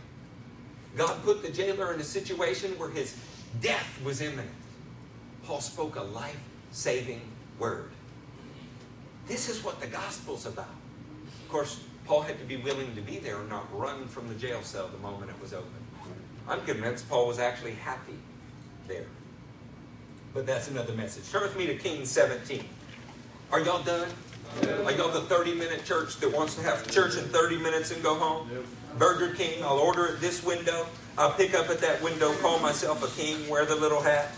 [0.97, 3.15] God put the jailer in a situation where his
[3.61, 4.49] death was imminent.
[5.43, 6.39] Paul spoke a life
[6.71, 7.21] saving
[7.59, 7.91] word.
[9.31, 10.65] This is what the gospel's about.
[10.65, 14.35] Of course, Paul had to be willing to be there and not run from the
[14.35, 15.71] jail cell the moment it was open.
[16.49, 18.17] I'm convinced Paul was actually happy
[18.89, 19.05] there.
[20.33, 21.31] But that's another message.
[21.31, 22.65] Turn with me to Kings 17.
[23.53, 24.09] Are y'all done?
[24.83, 28.03] Are y'all the 30 minute church that wants to have church in 30 minutes and
[28.03, 28.49] go home?
[28.97, 30.87] Burger King, I'll order at this window.
[31.17, 34.33] I'll pick up at that window, call myself a king, wear the little hat.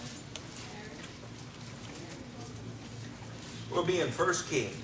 [3.72, 4.83] We'll be in First Kings.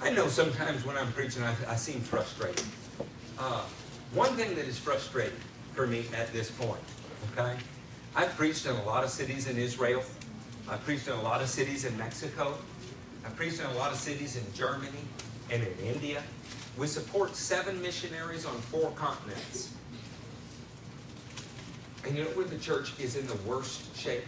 [0.00, 2.64] I know sometimes when I'm preaching, I, I seem frustrated.
[3.38, 3.62] Uh,
[4.14, 5.38] one thing that is frustrating
[5.74, 6.80] for me at this point,
[7.32, 7.56] okay?
[8.14, 10.02] I've preached in a lot of cities in Israel.
[10.68, 12.56] I've preached in a lot of cities in Mexico.
[13.24, 15.02] I've preached in a lot of cities in Germany
[15.50, 16.22] and in India.
[16.76, 19.74] We support seven missionaries on four continents.
[22.06, 24.24] And you know where the church is in the worst shape?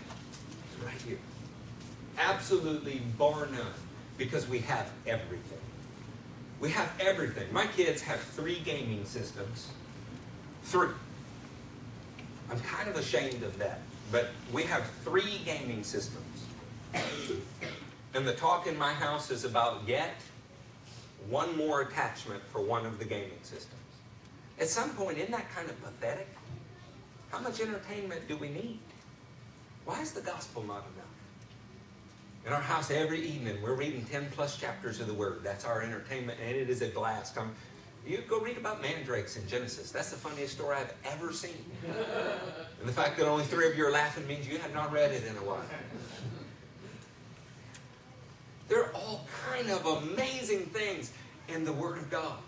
[0.85, 1.19] Right here.
[2.19, 3.67] Absolutely bar none.
[4.19, 5.60] Because we have everything.
[6.61, 7.51] We have everything.
[7.53, 9.69] My kids have three gaming systems.
[10.65, 10.91] Three.
[12.51, 13.81] I'm kind of ashamed of that.
[14.13, 16.45] But we have three gaming systems.
[18.15, 20.21] And the talk in my house is about yet
[21.29, 23.81] one more attachment for one of the gaming systems.
[24.59, 26.29] At some point, isn't that kind of pathetic?
[27.31, 28.81] How much entertainment do we need?
[29.85, 31.10] Why is the gospel not enough?
[32.47, 35.41] In our house every evening, we're reading 10 plus chapters of the Word.
[35.45, 37.37] That's our entertainment, and it is a blast.
[37.37, 37.55] I'm,
[38.07, 39.91] you go read about mandrakes in Genesis.
[39.91, 41.65] That's the funniest story I've ever seen.
[42.81, 45.13] and the fact that only three of you are laughing means you have not read
[45.13, 45.63] it in a while.
[48.69, 51.13] There are all kind of amazing things
[51.49, 52.39] in the Word of God.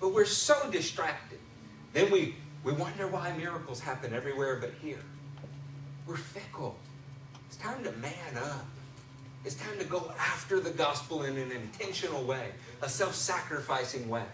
[0.00, 1.38] But we're so distracted.
[1.92, 5.04] Then we, we wonder why miracles happen everywhere but here.
[6.08, 6.76] We're fickle.
[7.46, 8.66] It's time to man up.
[9.44, 12.48] It's time to go after the gospel in an intentional way,
[12.80, 14.24] a self sacrificing way.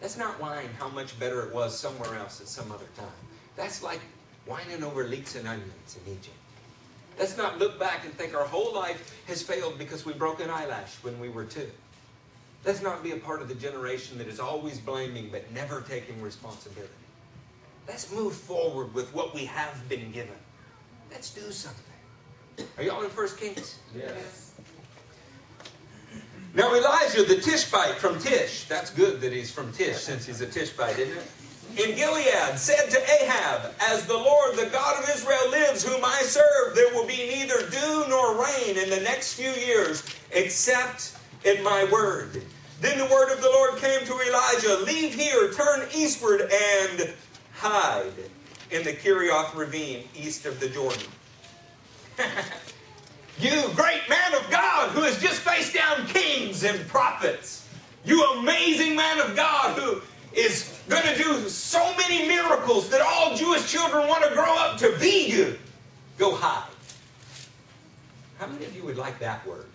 [0.00, 3.06] Let's not whine how much better it was somewhere else at some other time.
[3.56, 4.00] That's like
[4.46, 6.36] whining over leeks and onions in Egypt.
[7.18, 10.48] Let's not look back and think our whole life has failed because we broke an
[10.48, 11.70] eyelash when we were two.
[12.64, 16.20] Let's not be a part of the generation that is always blaming but never taking
[16.22, 16.92] responsibility.
[17.86, 20.36] Let's move forward with what we have been given.
[21.10, 21.89] Let's do something.
[22.76, 23.78] Are y'all in First Kings?
[23.96, 24.52] Yes.
[26.54, 30.46] Now Elijah the Tishbite from Tish, that's good that he's from Tish since he's a
[30.46, 31.26] Tishbite, isn't it?
[31.76, 36.20] In Gilead said to Ahab, As the Lord, the God of Israel lives, whom I
[36.22, 40.02] serve, there will be neither dew nor rain in the next few years,
[40.32, 42.42] except in my word.
[42.80, 47.14] Then the word of the Lord came to Elijah, Leave here, turn eastward, and
[47.52, 48.12] hide
[48.72, 51.06] in the Kerith ravine east of the Jordan.
[53.38, 57.68] you great man of God who has just faced down kings and prophets.
[58.04, 60.00] You amazing man of God who
[60.32, 64.78] is going to do so many miracles that all Jewish children want to grow up
[64.78, 65.58] to be you.
[66.18, 66.68] Go hide.
[68.38, 69.66] How many of you would like that word?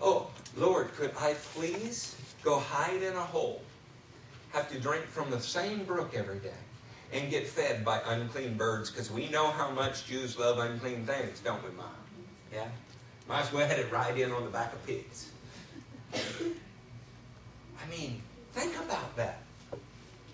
[0.00, 3.62] Oh, Lord, could I please go hide in a hole?
[4.52, 6.63] Have to drink from the same brook every day
[7.14, 11.40] and get fed by unclean birds because we know how much Jews love unclean things,
[11.40, 11.86] don't we, Mom?
[12.52, 12.66] Yeah?
[13.28, 15.30] Might as well head it right in on the back of pigs.
[16.14, 16.18] I
[17.88, 18.20] mean,
[18.52, 19.38] think about that.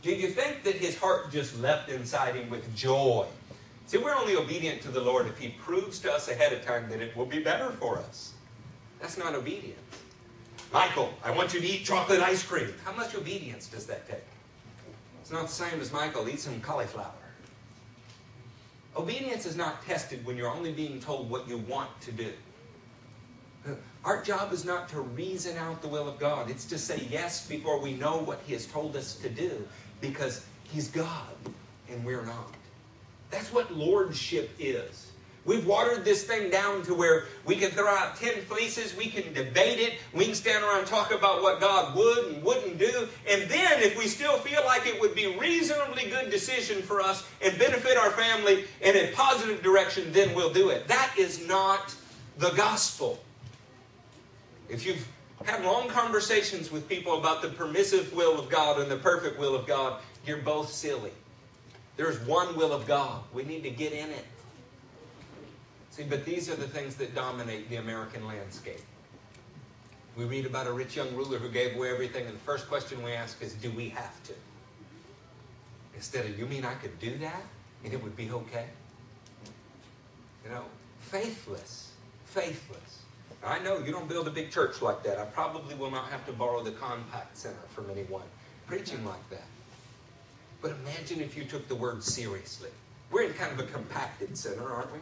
[0.02, 3.26] Do you think that his heart just leapt inside him with joy?
[3.86, 6.88] See, we're only obedient to the Lord if he proves to us ahead of time
[6.88, 8.32] that it will be better for us.
[9.00, 9.78] That's not obedience.
[10.72, 12.72] Michael, I want you to eat chocolate ice cream.
[12.84, 14.24] How much obedience does that take?
[15.30, 17.12] It's not the same as Michael, eat some cauliflower.
[18.96, 22.32] Obedience is not tested when you're only being told what you want to do.
[24.04, 26.50] Our job is not to reason out the will of God.
[26.50, 29.68] It's to say yes before we know what He has told us to do
[30.00, 31.36] because He's God
[31.88, 32.52] and we're not.
[33.30, 35.09] That's what lordship is.
[35.46, 39.32] We've watered this thing down to where we can throw out 10 fleeces, we can
[39.32, 43.08] debate it, we can stand around and talk about what God would and wouldn't do,
[43.28, 47.26] and then if we still feel like it would be reasonably good decision for us
[47.42, 50.86] and benefit our family in a positive direction, then we'll do it.
[50.88, 51.94] That is not
[52.36, 53.18] the gospel.
[54.68, 55.06] If you've
[55.46, 59.54] had long conversations with people about the permissive will of God and the perfect will
[59.54, 61.12] of God, you're both silly.
[61.96, 63.22] There's one will of God.
[63.32, 64.24] We need to get in it.
[65.90, 68.80] See, but these are the things that dominate the American landscape.
[70.16, 73.02] We read about a rich young ruler who gave away everything, and the first question
[73.02, 74.34] we ask is, do we have to?
[75.94, 77.42] Instead of, you mean I could do that
[77.84, 78.66] and it would be okay?
[80.44, 80.64] You know,
[81.00, 81.92] faithless.
[82.24, 83.02] Faithless.
[83.44, 85.18] I know you don't build a big church like that.
[85.18, 88.22] I probably will not have to borrow the Compaq Center from anyone
[88.66, 89.46] preaching like that.
[90.62, 92.70] But imagine if you took the word seriously.
[93.10, 94.98] We're in kind of a compacted center, aren't we?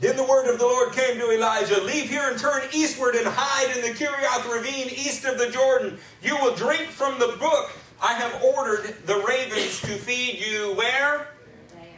[0.00, 3.26] Then the word of the Lord came to Elijah Leave here and turn eastward and
[3.26, 5.98] hide in the Kerith ravine east of the Jordan.
[6.22, 7.72] You will drink from the brook.
[8.02, 11.28] I have ordered the ravens to feed you where?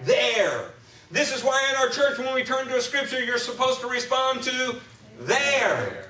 [0.02, 0.34] There.
[0.34, 0.70] there.
[1.12, 3.86] This is why in our church, when we turn to a scripture, you're supposed to
[3.86, 4.80] respond to
[5.20, 6.08] there.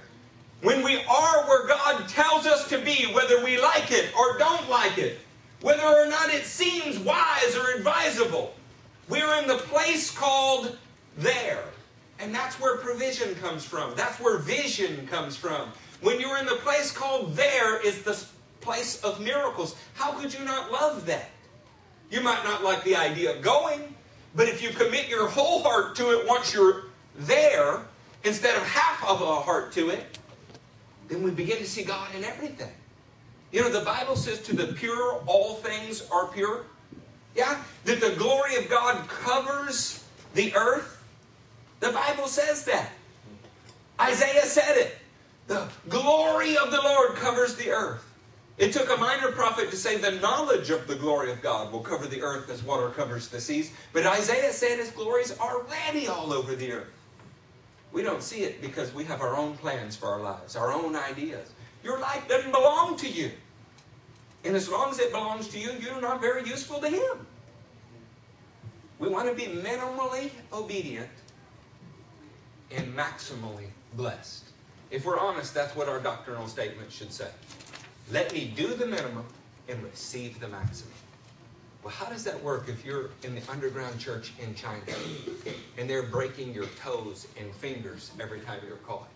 [0.62, 4.70] When we are where God tells us to be, whether we like it or don't
[4.70, 5.18] like it,
[5.60, 8.54] whether or not it seems wise or advisable,
[9.08, 10.78] we're in the place called
[11.18, 11.64] there.
[12.20, 13.94] And that's where provision comes from.
[13.96, 15.68] That's where vision comes from.
[16.00, 18.24] When you're in the place called there is the
[18.60, 19.74] place of miracles.
[19.94, 21.30] How could you not love that?
[22.10, 23.94] You might not like the idea of going,
[24.36, 26.84] but if you commit your whole heart to it once you're
[27.18, 27.80] there,
[28.22, 30.18] instead of half of a heart to it,
[31.12, 32.72] then we begin to see God in everything.
[33.50, 36.64] You know, the Bible says to the pure, all things are pure.
[37.36, 37.62] Yeah?
[37.84, 40.02] That the glory of God covers
[40.32, 41.02] the earth.
[41.80, 42.92] The Bible says that.
[44.00, 44.96] Isaiah said it.
[45.48, 48.02] The glory of the Lord covers the earth.
[48.56, 51.80] It took a minor prophet to say the knowledge of the glory of God will
[51.80, 53.70] cover the earth as water covers the seas.
[53.92, 57.01] But Isaiah said his glories are already all over the earth.
[57.93, 60.97] We don't see it because we have our own plans for our lives, our own
[60.97, 61.51] ideas.
[61.84, 63.30] Your life doesn't belong to you.
[64.45, 67.26] And as long as it belongs to you, you're not very useful to Him.
[68.99, 71.11] We want to be minimally obedient
[72.70, 74.45] and maximally blessed.
[74.90, 77.28] If we're honest, that's what our doctrinal statement should say.
[78.11, 79.24] Let me do the minimum
[79.68, 80.93] and receive the maximum.
[81.83, 84.83] Well, how does that work if you're in the underground church in China
[85.76, 89.09] and they're breaking your toes and fingers every time you're caught?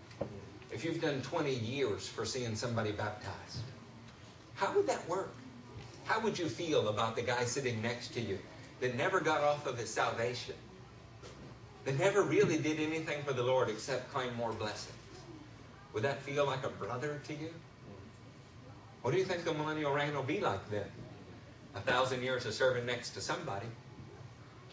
[0.73, 3.63] If you've done 20 years for seeing somebody baptized,
[4.55, 5.33] how would that work?
[6.07, 8.39] How would you feel about the guy sitting next to you
[8.81, 10.57] that never got off of his salvation,
[11.85, 14.93] that never really did anything for the Lord except claim more blessings?
[15.93, 17.51] Would that feel like a brother to you?
[19.03, 20.87] What do you think the millennial reign will be like then?
[21.77, 23.67] A thousand years of serving next to somebody.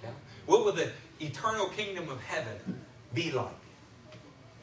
[0.01, 0.10] Yeah.
[0.45, 0.89] What will the
[1.20, 2.82] eternal kingdom of heaven
[3.14, 3.51] be like?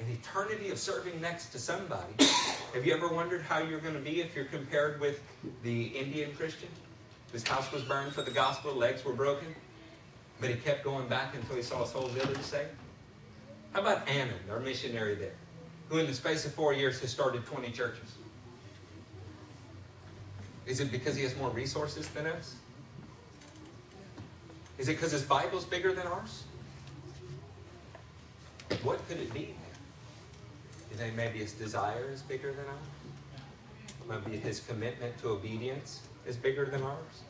[0.01, 2.15] An eternity of serving next to somebody.
[2.75, 5.21] Have you ever wondered how you're going to be if you're compared with
[5.63, 6.69] the Indian Christian?
[7.31, 9.55] His house was burned for the gospel, legs were broken,
[10.41, 12.71] but he kept going back until he saw his whole village saved.
[13.73, 15.35] How about Annan, our missionary there,
[15.91, 18.15] who in the space of four years has started 20 churches?
[20.71, 22.55] Is it because he has more resources than us?
[24.79, 26.45] Is it because his Bible's bigger than ours?
[28.85, 29.53] What could it be?
[30.93, 34.23] You think maybe his desire is bigger than ours?
[34.25, 37.25] Maybe his commitment to obedience is bigger than ours?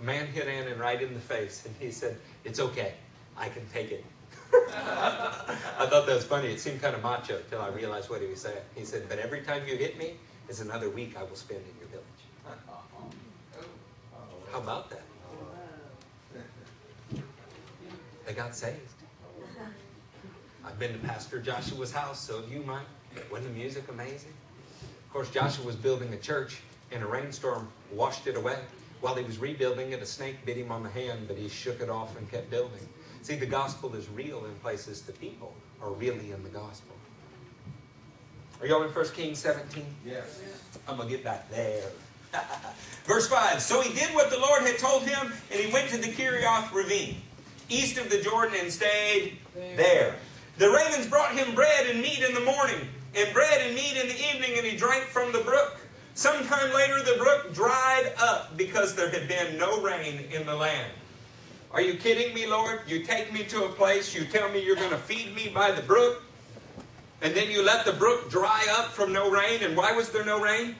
[0.00, 2.94] A man hit Annan right in the face and he said, It's okay.
[3.36, 4.04] I can take it.
[4.52, 6.48] I thought that was funny.
[6.48, 8.64] It seemed kind of macho until I realized what he was saying.
[8.74, 10.14] He said, But every time you hit me,
[10.48, 11.79] it's another week I will spend in.
[14.52, 15.02] How about that?
[18.26, 18.78] They got saved.
[20.64, 22.86] I've been to Pastor Joshua's house, so you might.
[23.30, 24.32] Wasn't the music amazing?
[24.82, 26.60] Of course, Joshua was building a church,
[26.92, 28.58] and a rainstorm washed it away.
[29.00, 31.80] While he was rebuilding it, a snake bit him on the hand, but he shook
[31.80, 32.86] it off and kept building.
[33.22, 36.94] See, the gospel is real in places the people are really in the gospel.
[38.60, 39.84] Are y'all in 1 Kings 17?
[40.06, 40.40] Yes.
[40.86, 41.88] I'm going to get back there.
[43.04, 45.96] Verse 5 So he did what the Lord had told him, and he went to
[45.96, 47.16] the Kerith ravine,
[47.68, 49.76] east of the Jordan, and stayed there.
[49.76, 50.16] there.
[50.58, 54.08] The ravens brought him bread and meat in the morning, and bread and meat in
[54.08, 55.80] the evening, and he drank from the brook.
[56.14, 60.92] Sometime later, the brook dried up because there had been no rain in the land.
[61.72, 62.80] Are you kidding me, Lord?
[62.86, 65.70] You take me to a place, you tell me you're going to feed me by
[65.70, 66.22] the brook,
[67.22, 69.62] and then you let the brook dry up from no rain.
[69.62, 70.76] And why was there no rain?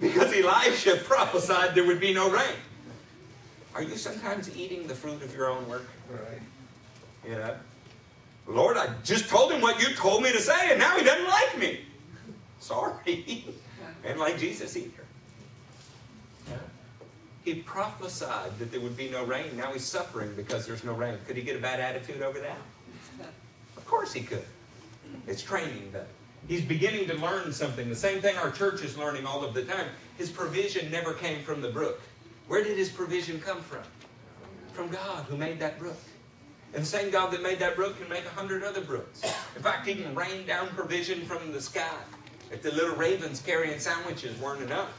[0.00, 0.30] God said so.
[0.30, 2.56] Because Elisha prophesied there would be no rain.
[3.74, 5.86] Are you sometimes eating the fruit of your own work?
[6.08, 6.40] Right.
[7.28, 7.56] Yeah.
[8.46, 11.28] Lord, I just told him what you told me to say, and now he doesn't
[11.28, 11.80] like me.
[12.60, 12.94] Sorry.
[14.04, 15.04] and like Jesus either.
[16.48, 16.56] Yeah.
[17.44, 19.56] He prophesied that there would be no rain.
[19.56, 21.18] Now he's suffering because there's no rain.
[21.26, 22.58] Could he get a bad attitude over that?
[23.76, 24.46] Of course he could.
[25.26, 26.06] It's training them.
[26.46, 27.88] He's beginning to learn something.
[27.88, 29.86] The same thing our church is learning all of the time.
[30.18, 32.00] His provision never came from the brook.
[32.48, 33.82] Where did his provision come from?
[34.72, 35.96] From God who made that brook.
[36.74, 39.22] And the same God that made that brook can make a hundred other brooks.
[39.56, 41.96] In fact, he can rain down provision from the sky.
[42.50, 44.90] If the little ravens carrying sandwiches weren't enough.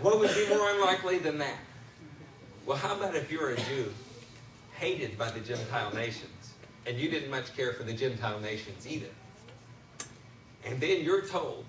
[0.00, 1.56] What would be more unlikely than that?
[2.66, 3.92] Well, how about if you're a Jew
[4.76, 6.52] hated by the Gentile nations
[6.86, 9.08] and you didn't much care for the Gentile nations either?
[10.66, 11.64] And then you're told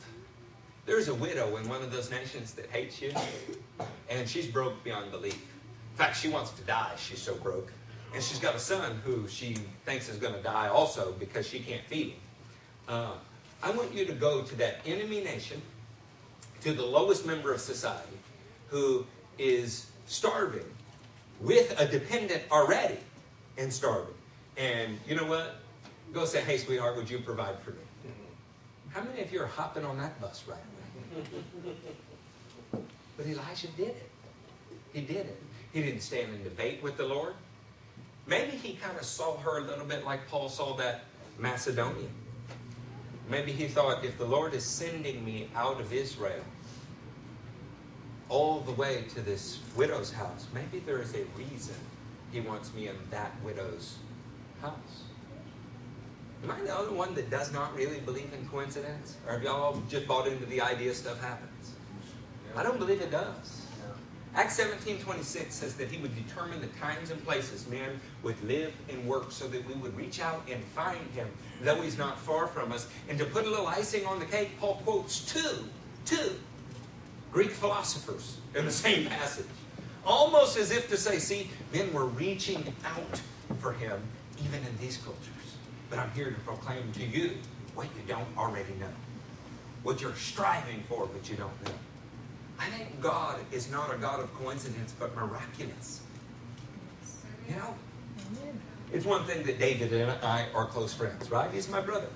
[0.88, 3.14] there's a widow in one of those nations that hates you,
[4.10, 5.36] and she's broke beyond belief.
[5.36, 6.94] In fact, she wants to die.
[6.98, 7.72] She's so broke.
[8.14, 11.60] And she's got a son who she thinks is going to die also because she
[11.60, 12.20] can't feed him.
[12.88, 13.12] Uh,
[13.62, 15.62] I want you to go to that enemy nation,
[16.62, 18.18] to the lowest member of society,
[18.70, 19.06] who
[19.38, 20.66] is starving
[21.42, 22.98] with a dependent already
[23.58, 24.14] and starving.
[24.56, 25.58] And you know what?
[26.14, 27.87] Go say, hey, sweetheart, would you provide for me?
[28.98, 31.24] How many of you are hopping on that bus right away?
[33.16, 34.10] But Elijah did it.
[34.92, 35.40] He did it.
[35.72, 37.36] He didn't stand in debate with the Lord.
[38.26, 41.04] Maybe he kind of saw her a little bit like Paul saw that
[41.38, 42.10] Macedonian.
[43.30, 46.44] Maybe he thought, if the Lord is sending me out of Israel
[48.30, 51.76] all the way to this widow's house, maybe there is a reason
[52.32, 53.98] he wants me in that widow's
[54.60, 55.04] house.
[56.44, 59.18] Am I the only one that does not really believe in coincidence?
[59.26, 61.74] Or have y'all just bought into the idea stuff happens?
[62.56, 63.68] I don't believe it does.
[64.36, 68.72] Acts 17 26 says that he would determine the times and places men would live
[68.88, 71.28] and work so that we would reach out and find him,
[71.64, 72.88] though he's not far from us.
[73.10, 75.66] And to put a little icing on the cake, Paul quotes two,
[76.06, 76.36] two
[77.32, 79.46] Greek philosophers in the same passage.
[80.06, 83.22] Almost as if to say, see, men were reaching out
[83.60, 84.00] for him
[84.46, 85.37] even in these cultures.
[85.90, 87.38] But I'm here to proclaim to you
[87.76, 88.90] what you don't already know,
[89.84, 91.72] what you're striving for, but you don't know.
[92.60, 96.02] I think God is not a God of coincidence, but miraculous.
[97.48, 97.76] You know?
[98.92, 101.52] It's one thing that David and I are close friends, right?
[101.52, 102.08] He's my brother.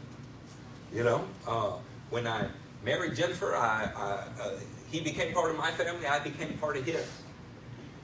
[0.93, 1.73] You know, uh,
[2.09, 2.47] when I
[2.83, 4.59] married Jennifer, I, I uh,
[4.89, 7.07] he became part of my family, I became part of his.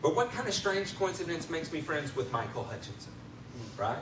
[0.02, 3.12] But what kind of strange coincidence makes me friends with Michael Hutchinson,
[3.78, 3.98] right?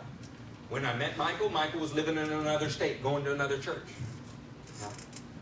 [0.70, 3.88] When I met Michael, Michael was living in another state, going to another church.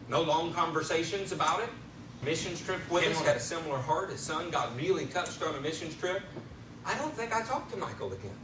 [0.09, 1.69] No long conversations about it
[2.23, 4.09] missions trip with us, had a similar heart.
[4.09, 6.21] His son got really touched on a missions trip.
[6.85, 8.37] I don't think I talked to Michael again.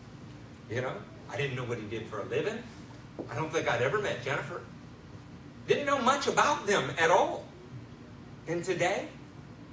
[0.69, 0.93] You know,
[1.30, 2.57] I didn't know what he did for a living.
[3.30, 4.61] I don't think I'd ever met Jennifer.
[5.67, 7.45] Didn't know much about them at all.
[8.47, 9.07] And today,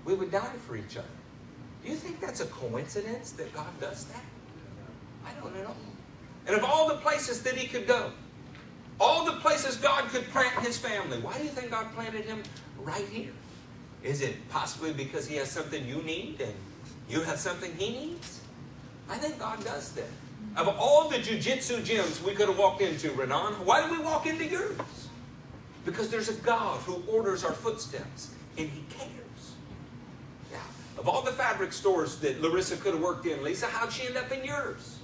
[0.05, 1.07] we would die for each other.
[1.83, 4.25] Do you think that's a coincidence that God does that?
[5.25, 5.75] I don't know.
[6.47, 8.11] And of all the places that he could go,
[9.01, 12.43] all the places God could plant his family, why do you think God planted him
[12.79, 13.33] right here?
[14.03, 16.55] Is it possibly because he has something you need and
[17.09, 18.41] you have something he needs?
[19.09, 20.09] I think God does that.
[20.57, 24.27] Of all the jujitsu gyms we could have walked into, Renan, why did we walk
[24.27, 24.79] into yours?
[25.85, 29.55] Because there's a God who orders our footsteps and he cares.
[30.51, 30.59] Yeah.
[30.99, 34.17] Of all the fabric stores that Larissa could have worked in, Lisa, how'd she end
[34.17, 34.96] up in yours?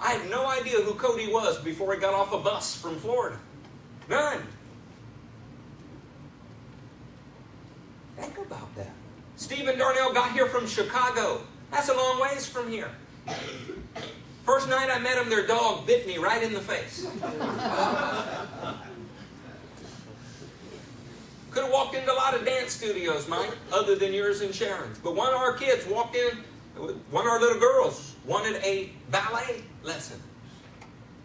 [0.00, 3.38] I had no idea who Cody was before he got off a bus from Florida.
[4.08, 4.42] None.
[8.16, 8.90] Think about that.
[9.36, 11.40] Stephen Darnell got here from Chicago.
[11.70, 12.90] That's a long ways from here.
[14.44, 17.06] First night I met him, their dog bit me right in the face.
[21.50, 24.98] Could have walked into a lot of dance studios, Mike, other than yours and Sharon's.
[24.98, 26.36] But one of our kids walked in,
[27.10, 30.20] one of our little girls wanted a ballet lesson.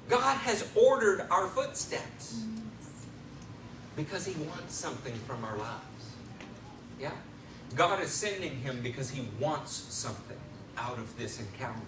[0.09, 2.43] God has ordered our footsteps
[3.95, 6.11] because He wants something from our lives.
[6.99, 7.11] Yeah?
[7.73, 10.37] God is sending him because he wants something
[10.77, 11.79] out of this encounter.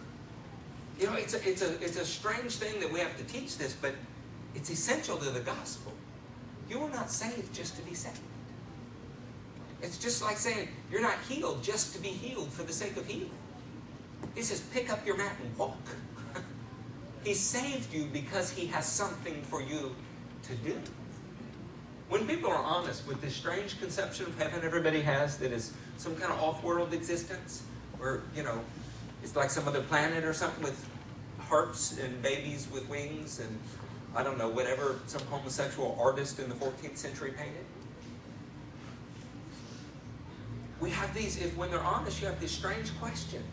[0.99, 3.57] You know, it's a, it's, a, it's a strange thing that we have to teach
[3.57, 3.93] this, but
[4.55, 5.93] it's essential to the gospel.
[6.70, 8.20] You are not saved just to be saved.
[9.82, 13.05] It's just like saying you're not healed just to be healed for the sake of
[13.05, 13.30] healing.
[14.34, 15.78] He says, pick up your mat and walk.
[17.28, 19.93] He saved you because he has something for you
[20.43, 20.80] to do.
[22.07, 26.15] When people are honest with this strange conception of heaven everybody has that is some
[26.15, 27.63] kind of off world existence,
[27.97, 28.57] where, you know,
[29.23, 30.88] it's like some other planet or something with
[31.38, 33.59] harps and babies with wings and
[34.15, 37.65] I don't know, whatever some homosexual artist in the 14th century painted.
[40.80, 43.43] We have these, if when they're honest, you have this strange question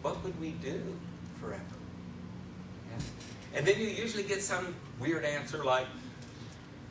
[0.00, 0.80] what would we do
[1.38, 1.79] forever?
[3.54, 5.86] And then you usually get some weird answer like,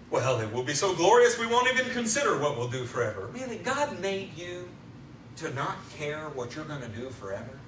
[0.10, 3.30] well, it will be so glorious we won't even consider what we'll do forever.
[3.32, 4.68] Really, God made you
[5.38, 7.60] to not care what you're going to do forever.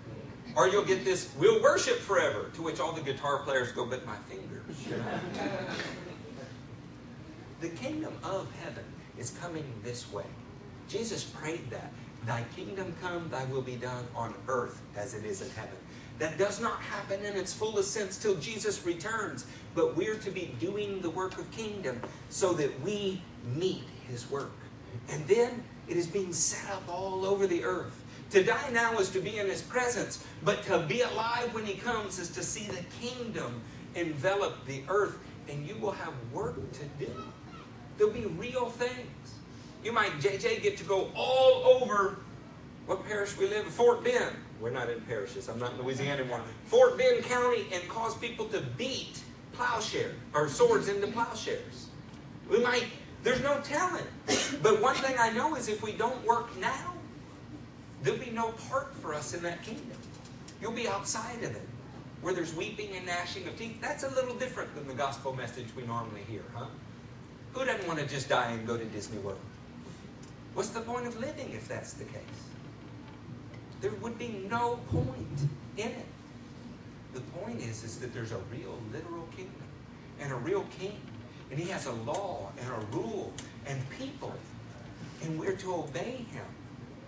[0.55, 4.05] Or you'll get this, we'll worship forever, to which all the guitar players go, but
[4.05, 4.75] my fingers.
[7.61, 8.83] the kingdom of heaven
[9.17, 10.25] is coming this way.
[10.89, 11.93] Jesus prayed that.
[12.25, 15.77] Thy kingdom come, thy will be done on earth as it is in heaven.
[16.21, 20.53] That does not happen in its fullest sense till Jesus returns but we're to be
[20.59, 23.21] doing the work of kingdom so that we
[23.55, 24.51] meet his work.
[25.09, 28.03] And then it is being set up all over the earth.
[28.31, 31.73] To die now is to be in his presence, but to be alive when he
[31.73, 33.61] comes is to see the kingdom
[33.95, 35.17] envelop the earth,
[35.49, 37.11] and you will have work to do.
[37.97, 39.35] There'll be real things.
[39.83, 42.19] You might, JJ, get to go all over
[42.85, 44.35] what parish we live in, Fort Bend.
[44.61, 45.49] We're not in parishes.
[45.49, 46.41] I'm not in Louisiana anymore.
[46.65, 49.19] Fort Bend County and cause people to beat
[49.53, 51.87] plowshare or swords into plowshares.
[52.49, 52.85] We might,
[53.23, 54.05] there's no telling.
[54.61, 56.93] But one thing I know is if we don't work now,
[58.03, 59.97] there'll be no part for us in that kingdom.
[60.61, 61.67] You'll be outside of it,
[62.21, 63.81] where there's weeping and gnashing of teeth.
[63.81, 66.65] That's a little different than the gospel message we normally hear, huh?
[67.53, 69.39] Who doesn't want to just die and go to Disney World?
[70.53, 72.50] What's the point of living if that's the case?
[73.81, 76.05] There would be no point in it.
[77.13, 79.55] The point is, is that there's a real, literal kingdom.
[80.19, 80.99] and a real king.
[81.49, 83.33] And he has a law and a rule
[83.65, 84.33] and people.
[85.23, 86.45] And we're to obey him.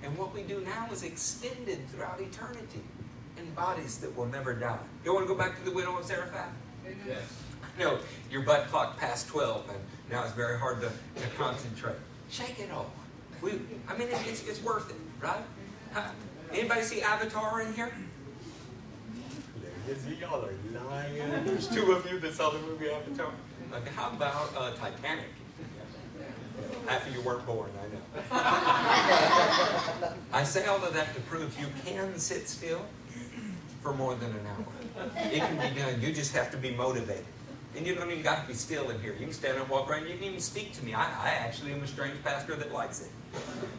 [0.04, 2.82] And what we do now is extended throughout eternity
[3.38, 4.80] in bodies that will never die.
[5.06, 6.50] You want to go back to the widow of Zarephath?
[7.08, 7.22] Yes.
[7.80, 8.00] No,
[8.30, 9.80] your butt clock past 12, and
[10.12, 11.96] now it's very hard to, to concentrate.
[12.30, 12.88] Shake it off.
[13.42, 13.54] We,
[13.88, 15.38] I mean, it's, it's worth it, right?
[15.38, 16.00] Mm-hmm.
[16.00, 16.10] Huh?
[16.54, 17.92] Anybody see Avatar in here?
[20.20, 20.54] Y'all are
[20.90, 21.18] lying.
[21.46, 23.32] There's two of you that saw the movie Avatar.
[23.74, 25.26] Okay, how about uh, Titanic?
[26.88, 28.02] After you weren't born, I know.
[30.34, 32.86] I say all of that to prove you can sit still
[33.82, 34.66] for more than an hour.
[35.32, 36.02] It can be done.
[36.02, 37.26] You just have to be motivated.
[37.76, 39.14] And you don't even got to be still in here.
[39.14, 40.08] You can stand up, walk around.
[40.08, 40.94] You can even speak to me.
[40.94, 43.10] I, I actually am a strange pastor that likes it.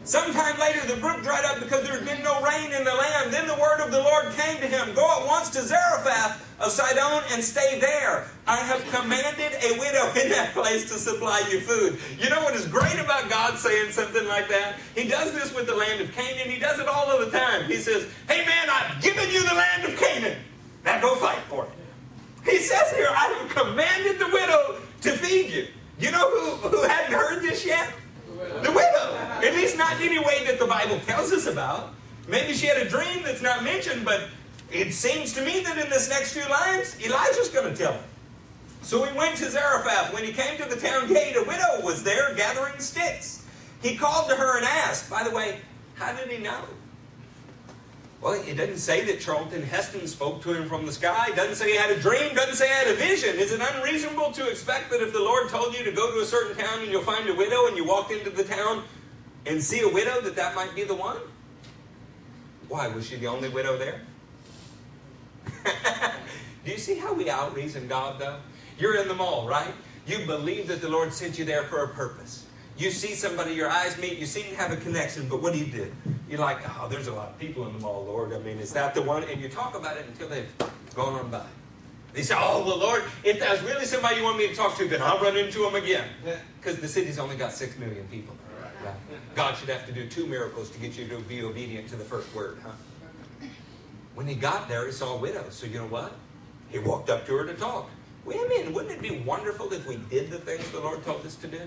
[0.03, 3.33] Sometime later, the brook dried up because there had been no rain in the land.
[3.33, 6.71] Then the word of the Lord came to him Go at once to Zarephath of
[6.71, 8.27] Sidon and stay there.
[8.45, 11.97] I have commanded a widow in that place to supply you food.
[12.19, 14.75] You know what is great about God saying something like that?
[14.93, 16.49] He does this with the land of Canaan.
[16.49, 17.65] He does it all of the time.
[17.65, 20.37] He says, Hey man, I've given you the land of Canaan.
[20.83, 21.84] Now go fight for it.
[22.49, 25.67] He says here, I have commanded the widow to feed you.
[25.99, 27.91] You know who, who hadn't heard this yet?
[28.37, 29.15] The widow.
[29.43, 31.93] At least not in any way that the Bible tells us about.
[32.27, 34.29] Maybe she had a dream that's not mentioned, but
[34.71, 38.03] it seems to me that in this next few lines, Elijah's going to tell him.
[38.81, 40.13] So he went to Zarephath.
[40.13, 43.45] When he came to the town gate, a widow was there gathering sticks.
[43.81, 45.59] He called to her and asked, by the way,
[45.95, 46.61] how did he know?
[48.25, 51.27] Well, it doesn't say that Charlton Heston spoke to him from the sky.
[51.29, 52.31] It doesn't say he had a dream.
[52.31, 53.35] It doesn't say he had a vision.
[53.35, 56.25] Is it unreasonable to expect that if the Lord told you to go to a
[56.25, 58.83] certain town and you'll find a widow and you walked into the town
[59.45, 61.17] and see a widow, that that might be the one?
[62.67, 62.87] Why?
[62.87, 64.01] Was she the only widow there?
[66.65, 68.39] Do you see how we outreason God, though?
[68.79, 69.71] You're in the mall, right?
[70.07, 72.47] You believe that the Lord sent you there for a purpose.
[72.75, 75.59] You see somebody, your eyes meet, you seem to have a connection, but what do
[75.59, 75.91] you do?
[76.29, 78.33] You're like, oh, there's a lot of people in the mall, Lord.
[78.33, 79.23] I mean, is that the one?
[79.23, 80.51] And you talk about it until they've
[80.95, 81.45] gone on by.
[82.13, 84.87] They say, oh, well, Lord, if that's really somebody you want me to talk to,
[84.87, 86.07] then I'll run into them again.
[86.59, 88.35] Because the city's only got six million people.
[88.83, 88.93] Right?
[89.35, 92.05] God should have to do two miracles to get you to be obedient to the
[92.05, 92.71] first word, huh?
[94.15, 95.43] When he got there, he saw a widow.
[95.49, 96.13] So you know what?
[96.69, 97.89] He walked up to her to talk.
[98.23, 101.47] Women, wouldn't it be wonderful if we did the things the Lord told us to
[101.47, 101.61] do?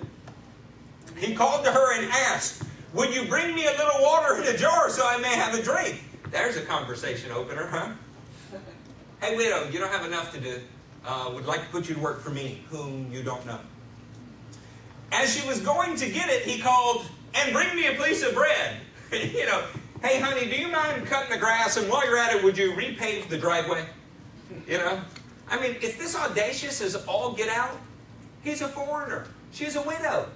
[1.16, 2.62] He called to her and asked,
[2.95, 5.62] Would you bring me a little water in a jar so I may have a
[5.62, 6.03] drink?
[6.30, 7.93] There's a conversation opener, huh?
[9.20, 10.61] Hey, widow, you don't have enough to do.
[11.05, 13.59] Uh, would like to put you to work for me, whom you don't know.
[15.12, 18.34] As she was going to get it, he called, And bring me a piece of
[18.34, 18.76] bread.
[19.12, 19.64] you know,
[20.03, 21.76] hey, honey, do you mind cutting the grass?
[21.76, 23.86] And while you're at it, would you repave the driveway?
[24.66, 25.01] You know?
[25.51, 27.78] I mean, is this audacious as all get out?
[28.43, 29.26] He's a foreigner.
[29.53, 30.28] She's a widow.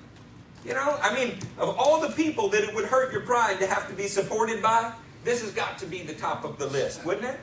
[0.65, 3.67] You know, I mean, of all the people that it would hurt your pride to
[3.67, 4.93] have to be supported by,
[5.25, 7.41] this has got to be the top of the list, wouldn't it?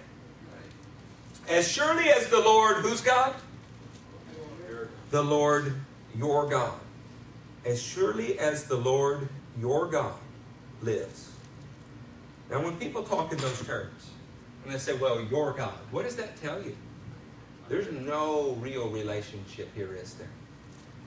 [1.49, 3.33] As surely as the Lord, who's God?
[5.11, 5.73] The Lord
[6.15, 6.79] your God.
[7.65, 9.27] As surely as the Lord
[9.59, 10.15] your God
[10.81, 11.31] lives.
[12.49, 14.11] Now, when people talk in those terms,
[14.63, 16.75] and they say, well, your God, what does that tell you?
[17.67, 20.27] There's no real relationship here, is there?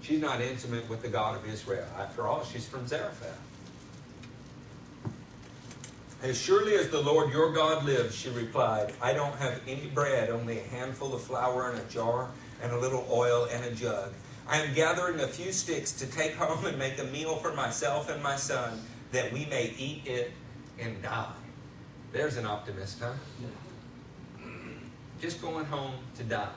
[0.02, 1.86] She's not intimate with the God of Israel.
[1.96, 3.38] After all, she's from Zarephath.
[6.22, 10.30] As surely as the Lord your God lives, she replied, I don't have any bread,
[10.30, 12.28] only a handful of flour in a jar
[12.62, 14.12] and a little oil in a jug.
[14.48, 18.10] I am gathering a few sticks to take home and make a meal for myself
[18.10, 18.80] and my son,
[19.12, 20.32] that we may eat it
[20.80, 21.32] and die.
[22.12, 23.12] There's an optimist, huh?
[25.20, 26.48] Just going home to die.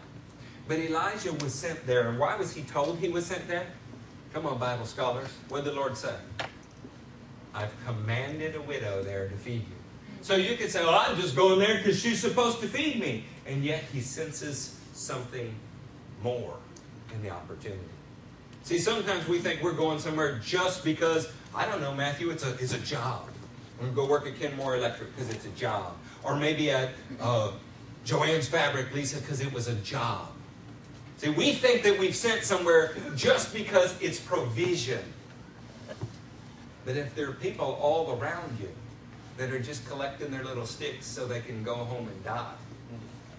[0.67, 2.09] But Elijah was sent there.
[2.09, 3.67] And why was he told he was sent there?
[4.33, 5.29] Come on, Bible scholars.
[5.49, 6.15] What did the Lord say?
[7.53, 9.75] I've commanded a widow there to feed you.
[10.21, 13.25] So you could say, well, I'm just going there because she's supposed to feed me.
[13.45, 15.53] And yet he senses something
[16.21, 16.57] more
[17.13, 17.81] in the opportunity.
[18.63, 22.53] See, sometimes we think we're going somewhere just because, I don't know, Matthew, it's a,
[22.55, 23.29] it's a job.
[23.79, 25.95] I'm going to go work at Kenmore Electric because it's a job.
[26.23, 26.89] Or maybe at
[27.21, 27.51] uh,
[28.05, 30.29] Joann's Fabric, Lisa, because it was a job.
[31.25, 35.01] See, we think that we've sent somewhere just because it's provision.
[36.85, 38.69] But if there are people all around you
[39.37, 42.53] that are just collecting their little sticks so they can go home and die,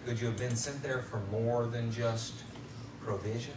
[0.04, 2.34] could you have been sent there for more than just
[3.04, 3.54] provision?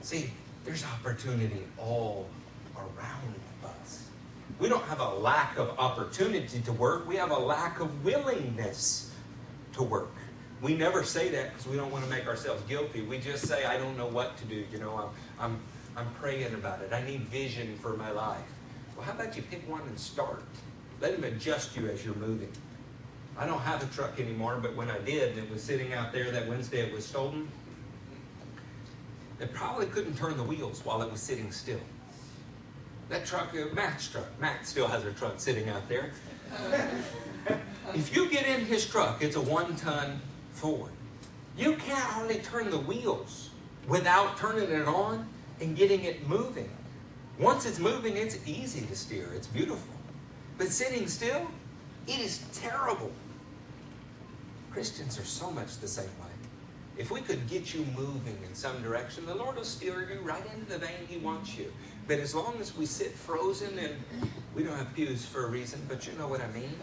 [0.00, 0.32] See,
[0.64, 2.28] there's opportunity all
[2.76, 3.34] around
[3.64, 4.08] us.
[4.58, 9.12] We don't have a lack of opportunity to work, we have a lack of willingness
[9.74, 10.10] to work.
[10.64, 13.02] We never say that because we don't want to make ourselves guilty.
[13.02, 14.64] We just say, I don't know what to do.
[14.72, 15.60] You know, I'm, I'm,
[15.94, 16.90] I'm praying about it.
[16.90, 18.40] I need vision for my life.
[18.96, 20.42] Well, how about you pick one and start?
[21.02, 22.50] Let him adjust you as you're moving.
[23.36, 26.30] I don't have a truck anymore, but when I did, it was sitting out there
[26.30, 27.46] that Wednesday it was stolen,
[29.40, 31.80] it probably couldn't turn the wheels while it was sitting still.
[33.10, 36.12] That truck, uh, Matt's truck, Matt still has a truck sitting out there.
[37.94, 40.22] if you get in his truck, it's a one ton
[40.64, 40.92] Ford.
[41.58, 43.50] You can't hardly turn the wheels
[43.86, 45.28] without turning it on
[45.60, 46.70] and getting it moving.
[47.38, 49.94] Once it's moving, it's easy to steer, it's beautiful.
[50.56, 51.46] But sitting still,
[52.06, 53.12] it is terrible.
[54.70, 56.32] Christians are so much the same way.
[56.96, 60.46] If we could get you moving in some direction, the Lord will steer you right
[60.54, 61.70] into the vein He wants you.
[62.08, 63.94] But as long as we sit frozen and
[64.54, 66.74] we don't have pews for a reason, but you know what I mean?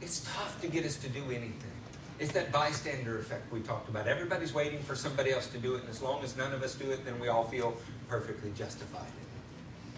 [0.00, 1.73] It's tough to get us to do anything.
[2.18, 4.06] It's that bystander effect we talked about.
[4.06, 6.74] Everybody's waiting for somebody else to do it, and as long as none of us
[6.74, 7.76] do it, then we all feel
[8.08, 9.10] perfectly justified.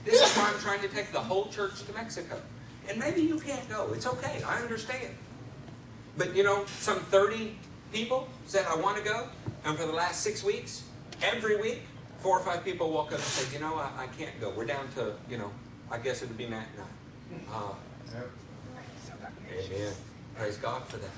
[0.05, 2.41] This is why I'm trying to take the whole church to Mexico.
[2.89, 3.93] And maybe you can't go.
[3.93, 4.41] It's okay.
[4.47, 5.15] I understand.
[6.17, 7.59] But you know, some 30
[7.93, 9.29] people said, I want to go.
[9.65, 10.85] And for the last six weeks,
[11.23, 11.83] every week,
[12.19, 14.51] four or five people walk up and say, you know, I, I can't go.
[14.51, 15.51] We're down to, you know,
[15.91, 16.85] I guess it would be Matt and
[17.51, 17.57] I.
[17.57, 17.75] Uh,
[19.51, 19.93] Amen.
[20.37, 21.11] Praise God for that.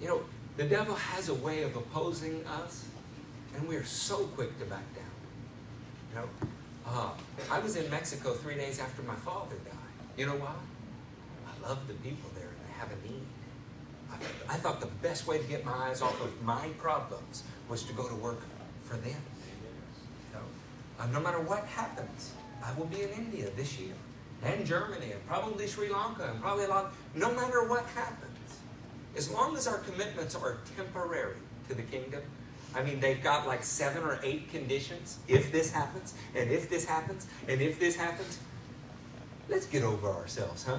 [0.00, 0.22] You know,
[0.56, 2.86] the devil has a way of opposing us,
[3.56, 5.04] and we're so quick to back down.
[6.10, 6.28] You know,
[6.86, 7.10] uh,
[7.50, 9.74] I was in Mexico three days after my father died.
[10.16, 10.54] You know why?
[11.46, 13.26] I love the people there, and they have a need.
[14.10, 17.82] I, I thought the best way to get my eyes off of my problems was
[17.84, 18.42] to go to work
[18.82, 19.16] for them.
[20.98, 23.94] Uh, no matter what happens, I will be in India this year,
[24.44, 26.94] and Germany, and probably Sri Lanka, and probably a lot.
[27.14, 28.33] No matter what happens,
[29.16, 31.36] as long as our commitments are temporary
[31.68, 32.22] to the kingdom,
[32.74, 35.18] I mean, they've got like seven or eight conditions.
[35.28, 38.40] If this happens, and if this happens, and if this happens,
[39.48, 40.78] let's get over ourselves, huh?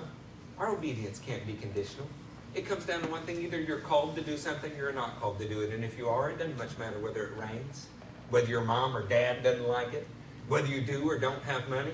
[0.58, 2.08] Our obedience can't be conditional.
[2.54, 5.20] It comes down to one thing either you're called to do something, or you're not
[5.20, 5.74] called to do it.
[5.74, 7.88] And if you are, it doesn't much matter whether it rains,
[8.30, 10.08] whether your mom or dad doesn't like it,
[10.48, 11.94] whether you do or don't have money.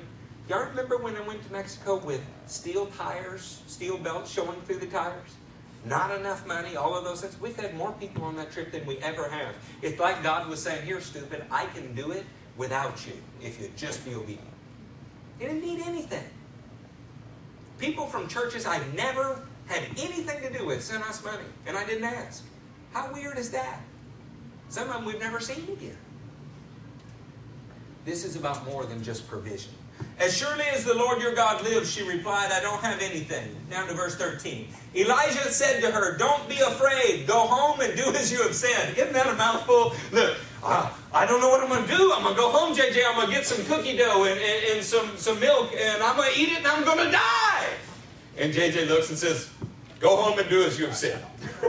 [0.49, 4.87] Y'all remember when I went to Mexico with steel tires, steel belts showing through the
[4.87, 5.29] tires?
[5.85, 7.39] Not enough money, all of those things.
[7.39, 9.55] We've had more people on that trip than we ever have.
[9.81, 12.25] It's like God was saying, Here, stupid, I can do it
[12.57, 14.41] without you if you just be obedient.
[15.39, 16.23] He didn't need anything.
[17.79, 21.85] People from churches I never had anything to do with sent us money, and I
[21.85, 22.43] didn't ask.
[22.93, 23.79] How weird is that?
[24.69, 25.97] Some of them we've never seen again.
[28.05, 29.73] This is about more than just provision.
[30.19, 33.55] As surely as the Lord your God lives, she replied, I don't have anything.
[33.69, 34.67] Down to verse 13.
[34.95, 37.25] Elijah said to her, Don't be afraid.
[37.25, 38.97] Go home and do as you have said.
[38.97, 39.93] Isn't that a mouthful?
[40.11, 42.13] Look, uh, I don't know what I'm going to do.
[42.13, 43.01] I'm going to go home, JJ.
[43.07, 46.15] I'm going to get some cookie dough and, and, and some, some milk, and I'm
[46.15, 47.67] going to eat it, and I'm going to die.
[48.37, 49.49] And JJ looks and says,
[49.99, 51.23] Go home and do as you have said.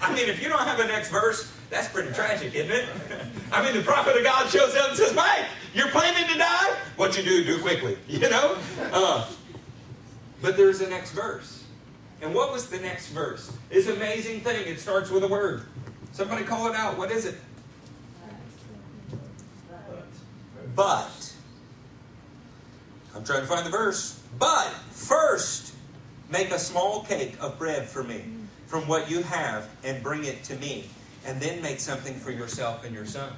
[0.00, 2.88] I mean, if you don't have a next verse, that's pretty tragic, isn't it?
[3.52, 6.76] I mean, the prophet of God shows up and says, Mike, you're planning to die?
[6.96, 7.96] What you do, do quickly.
[8.08, 8.58] You know?
[8.92, 9.26] Uh,
[10.42, 11.64] but there's the next verse.
[12.22, 13.56] And what was the next verse?
[13.70, 14.66] It's an amazing thing.
[14.66, 15.62] It starts with a word.
[16.12, 16.98] Somebody call it out.
[16.98, 17.36] What is it?
[20.74, 21.32] But.
[23.14, 24.22] I'm trying to find the verse.
[24.38, 25.74] But first,
[26.30, 28.24] make a small cake of bread for me
[28.66, 30.88] from what you have and bring it to me.
[31.26, 33.32] And then make something for yourself and your son.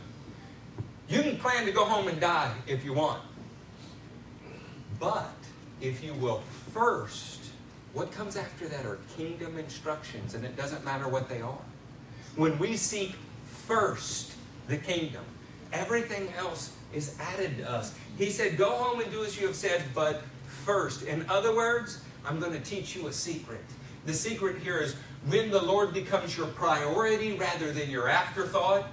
[1.09, 3.22] You can plan to go home and die if you want.
[4.98, 5.34] But
[5.80, 6.42] if you will
[6.72, 7.40] first,
[7.92, 11.59] what comes after that are kingdom instructions, and it doesn't matter what they are.
[12.36, 13.16] When we seek
[13.66, 14.32] first
[14.68, 15.24] the kingdom,
[15.72, 17.94] everything else is added to us.
[18.16, 20.22] He said, Go home and do as you have said, but
[20.64, 21.02] first.
[21.02, 23.60] In other words, I'm going to teach you a secret.
[24.06, 24.96] The secret here is
[25.26, 28.86] when the Lord becomes your priority rather than your afterthought,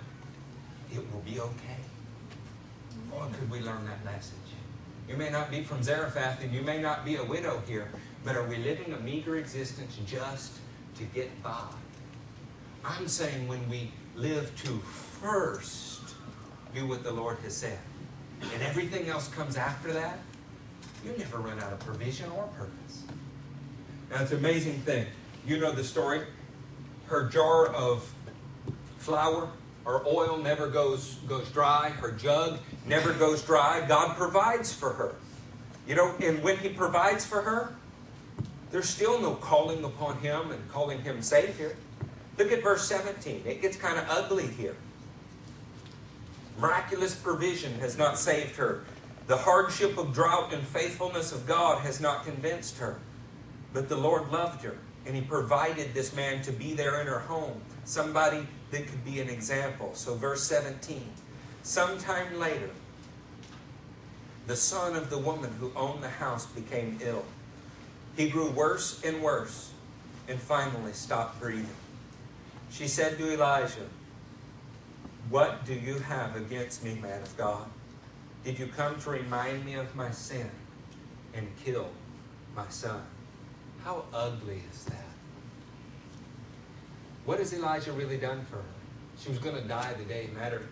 [0.92, 1.80] it will be okay.
[3.10, 4.36] Boy, could we learn that message.
[5.08, 7.90] You may not be from Zarephath and you may not be a widow here,
[8.24, 10.54] but are we living a meager existence just
[10.98, 11.66] to get by?
[12.86, 14.80] I'm saying when we live to
[15.22, 16.02] first
[16.76, 17.80] do what the Lord has said,
[18.54, 20.20] and everything else comes after that,
[21.04, 23.04] you never run out of provision or purpose.
[24.12, 25.08] Now, it's an amazing thing.
[25.46, 26.22] You know the story.
[27.08, 28.12] Her jar of
[28.98, 29.50] flour
[29.86, 31.90] or oil never goes, goes dry.
[31.90, 33.84] Her jug never goes dry.
[33.88, 35.16] God provides for her.
[35.88, 37.76] You know, and when He provides for her,
[38.72, 41.76] there's still no calling upon Him and calling Him Savior.
[42.38, 43.44] Look at verse 17.
[43.46, 44.76] It gets kind of ugly here.
[46.60, 48.84] Miraculous provision has not saved her.
[49.28, 53.00] The hardship of drought and faithfulness of God has not convinced her.
[53.74, 57.20] But the Lord loved her, and He provided this man to be there in her
[57.20, 59.92] home, somebody that could be an example.
[59.94, 61.04] So, verse 17
[61.64, 62.70] Sometime later,
[64.48, 67.26] the son of the woman who owned the house became ill.
[68.16, 69.72] He grew worse and worse
[70.28, 71.68] and finally stopped breathing.
[72.72, 73.88] She said to Elijah,
[75.30, 77.68] What do you have against me, man of God?
[78.44, 80.50] Did you come to remind me of my sin
[81.34, 81.90] and kill
[82.56, 83.02] my son?
[83.84, 85.06] How ugly is that?
[87.26, 88.64] What has Elijah really done for her?
[89.20, 90.64] She was going to die the day he met her.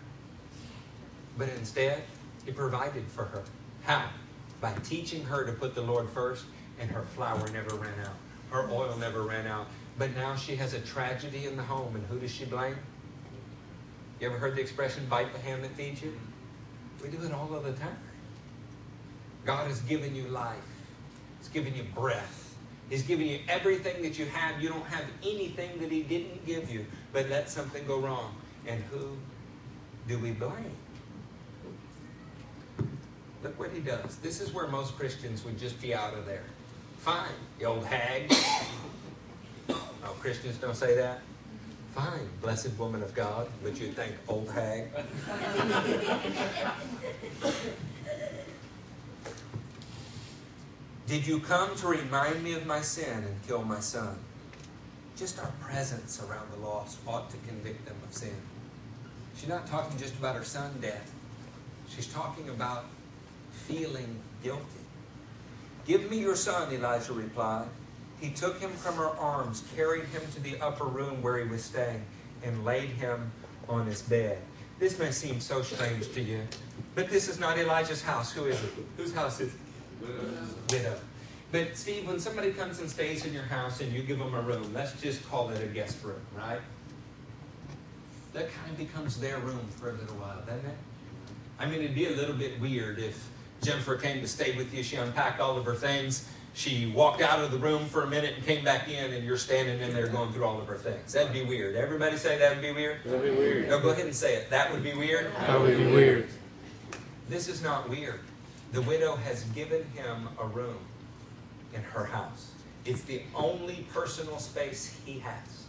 [1.36, 2.02] But instead,
[2.44, 3.44] he provided for her.
[3.84, 4.08] How?
[4.60, 6.44] By teaching her to put the Lord first,
[6.80, 8.14] and her flour never ran out.
[8.50, 9.68] Her oil never ran out.
[9.98, 12.76] But now she has a tragedy in the home, and who does she blame?
[14.20, 16.12] You ever heard the expression, bite the hand that feeds you?
[17.02, 17.96] We do it all of the time.
[19.44, 20.56] God has given you life.
[21.38, 22.47] He's given you breath.
[22.90, 24.62] He's given you everything that you have.
[24.62, 26.86] You don't have anything that He didn't give you.
[27.12, 28.34] But let something go wrong.
[28.66, 29.16] And who
[30.06, 30.72] do we blame?
[33.42, 34.16] Look what he does.
[34.16, 36.42] This is where most Christians would just be out of there.
[36.98, 37.28] Fine,
[37.58, 38.32] the old hag.
[40.04, 41.20] Oh, Christians don't say that?
[41.92, 44.88] Fine, blessed woman of God, but you think old hag.
[51.08, 54.14] Did you come to remind me of my sin and kill my son?
[55.16, 58.36] Just our presence around the lost ought to convict them of sin.
[59.34, 61.10] She's not talking just about her son death.
[61.88, 62.84] She's talking about
[63.50, 64.62] feeling guilty.
[65.86, 67.68] Give me your son, Elijah replied.
[68.20, 71.64] He took him from her arms, carried him to the upper room where he was
[71.64, 72.04] staying,
[72.44, 73.32] and laid him
[73.66, 74.36] on his bed.
[74.78, 76.42] This may seem so strange to you,
[76.94, 78.30] but this is not Elijah's house.
[78.30, 78.72] Who is it?
[78.98, 79.60] Whose house is it?
[80.70, 80.96] Widow.
[81.50, 84.40] But Steve, when somebody comes and stays in your house and you give them a
[84.40, 86.60] room, let's just call it a guest room, right?
[88.34, 90.76] That kind of becomes their room for a little while, doesn't it?
[91.58, 93.28] I mean, it'd be a little bit weird if
[93.62, 94.82] Jennifer came to stay with you.
[94.82, 96.28] She unpacked all of her things.
[96.52, 99.36] She walked out of the room for a minute and came back in, and you're
[99.36, 101.12] standing in there going through all of her things.
[101.12, 101.76] That'd be weird.
[101.76, 102.98] Everybody say that would be weird?
[103.04, 103.68] That'd be weird.
[103.68, 104.50] No, go ahead and say it.
[104.50, 105.32] That would be weird?
[105.46, 106.28] That would be weird.
[107.28, 108.20] This is not weird.
[108.72, 110.78] The widow has given him a room
[111.72, 112.52] in her house.
[112.84, 115.64] It's the only personal space he has.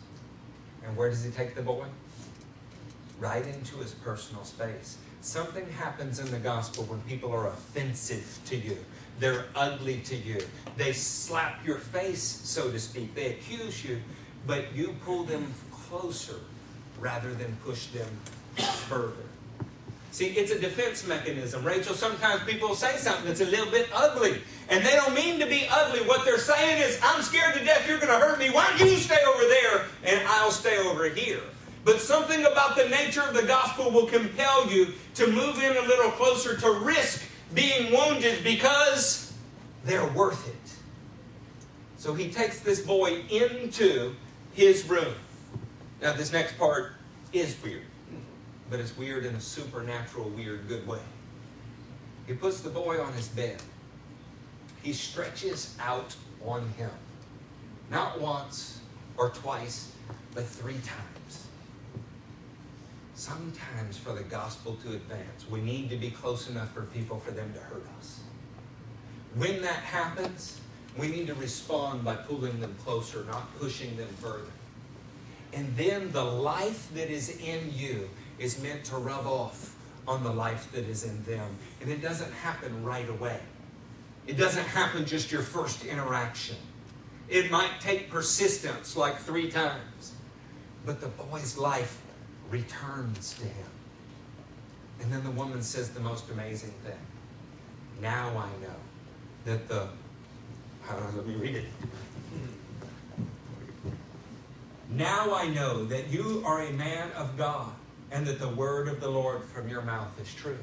[0.86, 1.86] And where does he take the boy?
[3.20, 4.98] Right into his personal space.
[5.22, 8.78] Something happens in the gospel when people are offensive to you.
[9.20, 10.40] They're ugly to you.
[10.78, 13.16] They slap your face, so to speak.
[13.16, 14.02] They accuse you,
[14.48, 16.40] but you pull them closer
[17.00, 18.10] rather than push them
[18.88, 19.29] further.
[20.12, 21.64] See, it's a defense mechanism.
[21.64, 25.46] Rachel, sometimes people say something that's a little bit ugly, and they don't mean to
[25.46, 26.02] be ugly.
[26.08, 28.50] What they're saying is, I'm scared to death you're going to hurt me.
[28.50, 31.42] Why don't you stay over there and I'll stay over here?
[31.86, 35.82] But something about the nature of the gospel will compel you to move in a
[35.82, 37.24] little closer, to risk
[37.54, 39.34] being wounded because
[39.86, 40.56] they're worth it.
[41.98, 44.16] So he takes this boy into
[44.54, 45.14] his room.
[46.02, 46.94] Now, this next part
[47.34, 47.84] is weird,
[48.70, 51.00] but it's weird in a supernatural, weird, good way.
[52.28, 53.62] He puts the boy on his bed.
[54.84, 56.16] He stretches out
[56.46, 56.92] on him.
[57.90, 58.82] Not once
[59.18, 59.92] or twice,
[60.36, 61.48] but three times.
[63.16, 67.32] Sometimes for the gospel to advance, we need to be close enough for people for
[67.32, 68.22] them to hurt us.
[69.36, 70.62] When that happens,
[70.98, 74.52] we need to respond by pulling them closer, not pushing them further.
[75.52, 78.10] And then the life that is in you
[78.40, 79.76] is meant to rub off
[80.08, 81.56] on the life that is in them.
[81.82, 83.40] And it doesn't happen right away.
[84.26, 86.56] It doesn't happen just your first interaction.
[87.28, 90.14] It might take persistence, like three times.
[90.86, 92.02] But the boy's life
[92.50, 93.68] returns to him.
[95.02, 96.98] And then the woman says the most amazing thing.
[98.02, 98.76] Now I know
[99.46, 99.88] that the.
[101.16, 101.66] let me read it.
[104.90, 107.72] Now I know that you are a man of God
[108.12, 110.58] and that the word of the Lord from your mouth is true.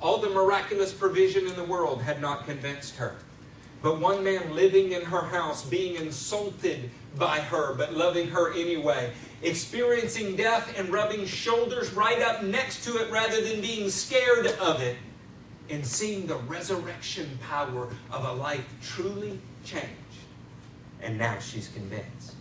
[0.00, 3.16] All the miraculous provision in the world had not convinced her.
[3.82, 9.12] But one man living in her house, being insulted by her, but loving her anyway,
[9.42, 14.80] experiencing death and rubbing shoulders right up next to it rather than being scared of
[14.80, 14.96] it,
[15.70, 19.88] and seeing the resurrection power of a life truly changed.
[21.00, 22.34] And now she's convinced.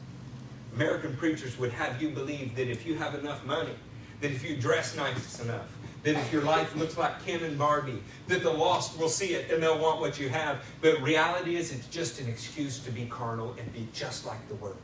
[0.74, 3.74] American preachers would have you believe that if you have enough money,
[4.22, 5.68] that if you dress nice enough,
[6.04, 9.52] that if your life looks like Ken and Barbie, that the lost will see it
[9.52, 10.64] and they'll want what you have.
[10.82, 14.56] But reality is, it's just an excuse to be carnal and be just like the
[14.56, 14.78] world.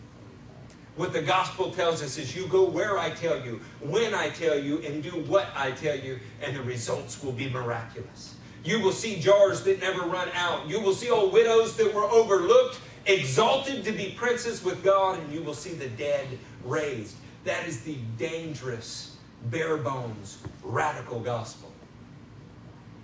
[0.96, 4.60] What the gospel tells us is you go where I tell you, when I tell
[4.60, 8.36] you, and do what I tell you, and the results will be miraculous.
[8.64, 10.70] You will see jars that never run out.
[10.70, 15.34] You will see old widows that were overlooked, exalted to be princes with God, and
[15.34, 16.28] you will see the dead
[16.64, 17.16] raised.
[17.44, 19.13] That is the dangerous,
[19.50, 21.72] bare bones, radical gospel.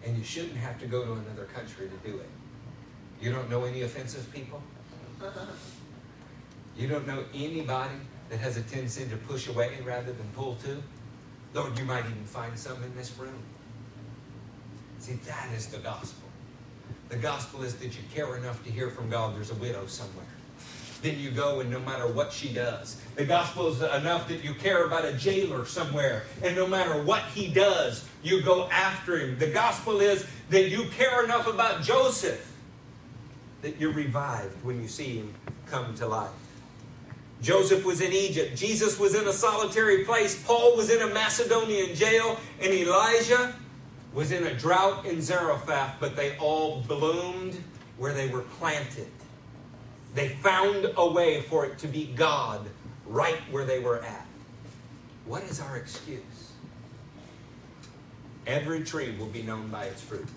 [0.06, 2.30] And you shouldn't have to go to another country to do it.
[3.22, 4.62] You don't know any offensive people?
[6.78, 7.96] You don't know anybody
[8.30, 10.82] that has a tendency to push away rather than pull to?
[11.54, 13.44] Lord, you might even find some in this room.
[15.00, 16.30] See, that is the gospel.
[17.10, 20.26] The gospel is that you care enough to hear from God there's a widow somewhere.
[21.02, 23.02] Then you go and no matter what she does.
[23.16, 26.24] The gospel is enough that you care about a jailer somewhere.
[26.44, 29.40] And no matter what he does, you go after him.
[29.40, 32.46] The gospel is that you care enough about Joseph
[33.62, 35.34] that you're revived when you see him
[35.66, 36.32] come to life.
[37.42, 38.58] Joseph was in Egypt.
[38.58, 40.42] Jesus was in a solitary place.
[40.44, 42.38] Paul was in a Macedonian jail.
[42.62, 43.56] And Elijah
[44.14, 47.62] was in a drought in Zarephath, but they all bloomed
[47.98, 49.08] where they were planted.
[50.16, 52.68] They found a way for it to be God
[53.06, 54.26] right where they were at.
[55.26, 56.54] What is our excuse?
[58.48, 60.28] Every tree will be known by its fruit.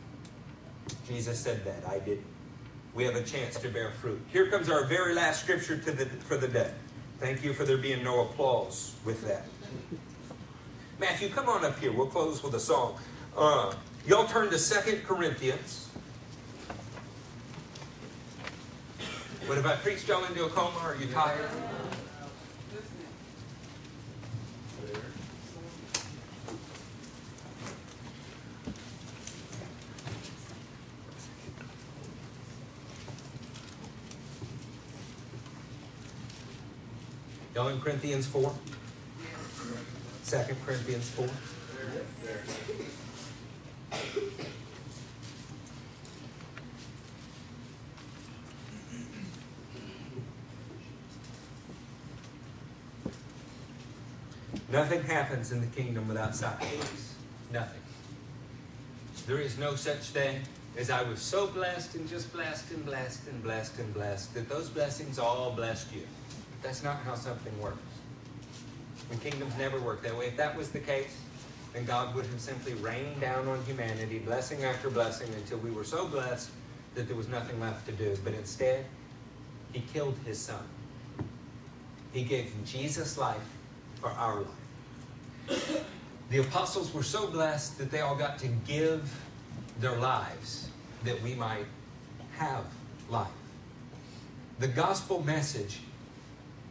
[1.08, 1.88] Jesus said that.
[1.88, 2.26] I didn't.
[2.94, 4.20] We have a chance to bear fruit.
[4.30, 6.70] Here comes our very last scripture the, for the day.
[7.18, 9.46] Thank you for there being no applause with that.
[10.98, 11.92] Matthew, come on up here.
[11.92, 12.98] We'll close with a song.
[13.36, 13.74] Uh,
[14.06, 15.81] y'all turn to Second Corinthians.
[19.46, 20.78] What if I preached y'all into a coma?
[20.78, 21.48] Are you tired?
[37.54, 38.54] Y'all in Corinthians 4?
[40.26, 41.28] 2 Corinthians 4?
[54.72, 57.14] Nothing happens in the kingdom without sacrifice.
[57.52, 57.82] Nothing.
[59.26, 60.40] There is no such thing
[60.78, 64.48] as I was so blessed and just blessed and blessed and blessed and blessed that
[64.48, 66.06] those blessings all blessed you.
[66.62, 67.76] That's not how something works.
[69.10, 70.28] And kingdoms never work that way.
[70.28, 71.18] If that was the case,
[71.74, 75.84] then God would have simply rained down on humanity, blessing after blessing, until we were
[75.84, 76.48] so blessed
[76.94, 78.16] that there was nothing left to do.
[78.24, 78.86] But instead,
[79.74, 80.64] He killed His Son.
[82.14, 83.36] He gave Jesus life
[84.00, 84.61] for our life.
[86.32, 89.14] The apostles were so blessed that they all got to give
[89.80, 90.70] their lives
[91.04, 91.66] that we might
[92.38, 92.64] have
[93.10, 93.28] life.
[94.58, 95.80] The gospel message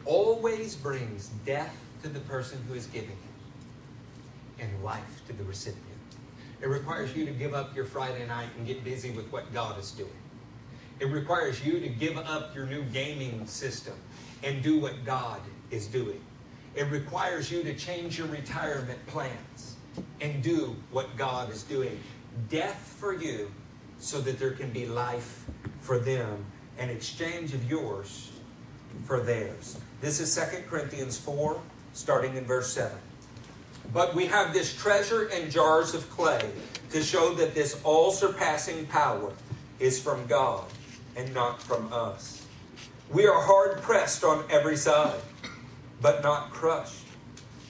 [0.04, 5.86] always brings death to the person who is giving it and life to the recipient.
[6.60, 9.78] It requires you to give up your Friday night and get busy with what God
[9.78, 10.10] is doing.
[10.98, 13.94] It requires you to give up your new gaming system
[14.42, 15.40] and do what God
[15.70, 16.20] is doing.
[16.74, 19.76] It requires you to change your retirement plans
[20.20, 22.00] and do what God is doing.
[22.48, 23.50] Death for you
[23.98, 25.44] so that there can be life
[25.80, 26.44] for them,
[26.78, 28.32] an exchange of yours
[29.04, 29.78] for theirs.
[30.00, 31.60] This is 2 Corinthians 4,
[31.92, 32.96] starting in verse 7.
[33.92, 36.50] But we have this treasure in jars of clay
[36.90, 39.32] to show that this all surpassing power
[39.78, 40.64] is from God
[41.16, 42.46] and not from us.
[43.10, 45.20] We are hard pressed on every side,
[46.02, 47.06] but not crushed,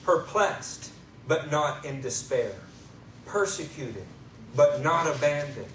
[0.03, 0.91] perplexed,
[1.27, 2.53] but not in despair,
[3.25, 4.05] persecuted,
[4.55, 5.67] but not abandoned,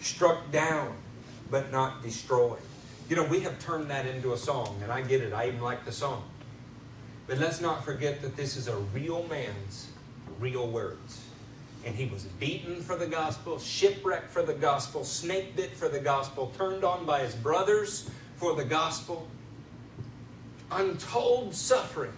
[0.00, 0.92] struck down,
[1.50, 2.58] but not destroyed.
[3.08, 5.32] You know, we have turned that into a song, and I get it.
[5.32, 6.24] I even like the song.
[7.26, 9.88] But let's not forget that this is a real man's
[10.40, 11.24] real words.
[11.84, 15.98] And he was beaten for the gospel, shipwrecked for the gospel, snake bit for the
[15.98, 19.28] gospel, turned on by his brothers for the gospel.
[20.72, 22.12] Untold suffering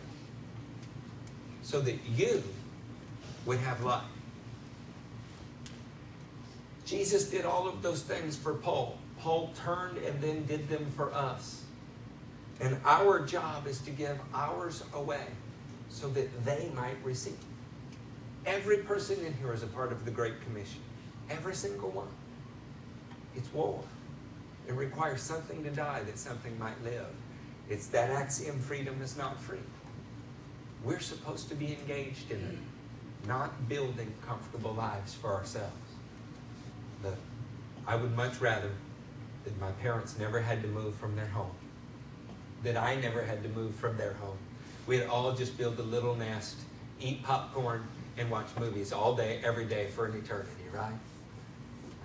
[1.63, 2.43] so that you
[3.47, 4.03] would have life.
[6.85, 8.99] Jesus did all of those things for Paul.
[9.19, 11.65] Paul turned and then did them for us.
[12.61, 15.27] And our job is to give ours away
[15.89, 17.39] so that they might receive.
[18.47, 20.81] Every person in here is a part of the Great Commission.
[21.31, 22.09] Every single one.
[23.35, 23.83] It's war.
[24.69, 27.07] It requires something to die that something might live.
[27.69, 29.59] It's that axiom freedom is not free.
[30.83, 32.59] We're supposed to be engaged in it,
[33.27, 35.73] not building comfortable lives for ourselves.
[37.87, 38.71] I would much rather
[39.45, 41.55] that my parents never had to move from their home,
[42.63, 44.39] that I never had to move from their home.
[44.87, 46.57] We'd all just build a little nest,
[47.01, 47.87] eat popcorn,
[48.17, 50.95] and watch movies all day, every day for an eternity, right?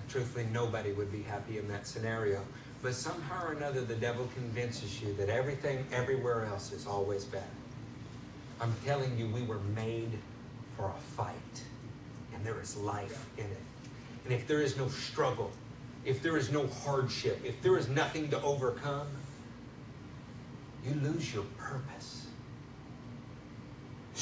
[0.10, 2.44] Truthfully, nobody would be happy in that scenario.
[2.81, 7.43] But somehow or another, the devil convinces you that everything everywhere else is always better.
[8.61, 10.11] I'm telling you, we were made
[10.77, 11.64] for a fight,
[12.34, 13.57] and there is life in it.
[14.23, 15.51] And if there is no struggle,
[16.06, 19.07] if there is no hardship, if there is nothing to overcome,
[20.85, 22.28] you lose your purpose.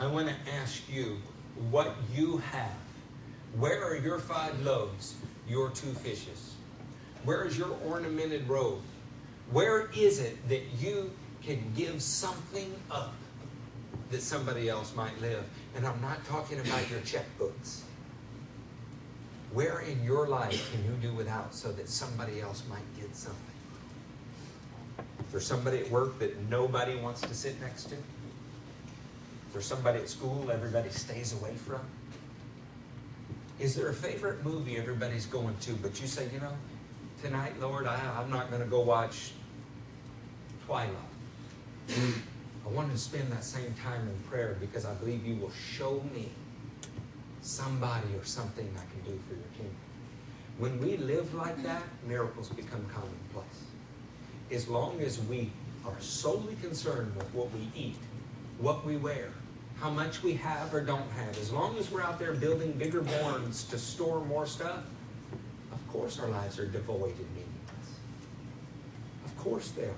[0.00, 1.18] I want to ask you
[1.70, 2.74] what you have.
[3.58, 5.14] Where are your five loaves,
[5.46, 6.54] your two fishes?
[7.24, 8.80] Where is your ornamented robe?
[9.50, 11.10] Where is it that you
[11.42, 13.12] can give something up
[14.10, 15.44] that somebody else might live?
[15.76, 17.82] And I'm not talking about your checkbooks.
[19.52, 23.44] Where in your life can you do without so that somebody else might get something?
[25.26, 27.96] Is there somebody at work that nobody wants to sit next to?
[29.52, 31.80] There somebody at school everybody stays away from?
[33.58, 36.52] Is there a favorite movie everybody's going to, but you say, you know,
[37.20, 39.32] tonight, Lord, I, I'm not going to go watch
[40.66, 40.94] Twilight.
[41.90, 46.02] I want to spend that same time in prayer because I believe you will show
[46.14, 46.28] me
[47.42, 49.76] somebody or something I can do for your kingdom.
[50.58, 53.64] When we live like that, miracles become commonplace.
[54.52, 55.50] As long as we
[55.86, 57.96] are solely concerned with what we eat,
[58.58, 59.30] what we wear,
[59.80, 63.00] how much we have or don't have, as long as we're out there building bigger
[63.00, 64.84] barns to store more stuff,
[65.72, 67.98] of course our lives are devoid and meaningless.
[69.24, 69.94] Of course they are.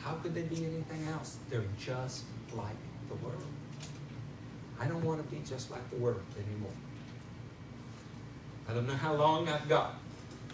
[0.00, 1.36] How could they be anything else?
[1.50, 2.24] They're just
[2.54, 2.76] like
[3.08, 3.42] the world.
[4.80, 6.72] I don't want to be just like the world anymore.
[8.68, 9.96] I don't know how long I've got,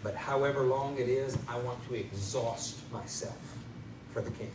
[0.02, 3.38] but however long it is, I want to exhaust myself
[4.12, 4.50] for the King.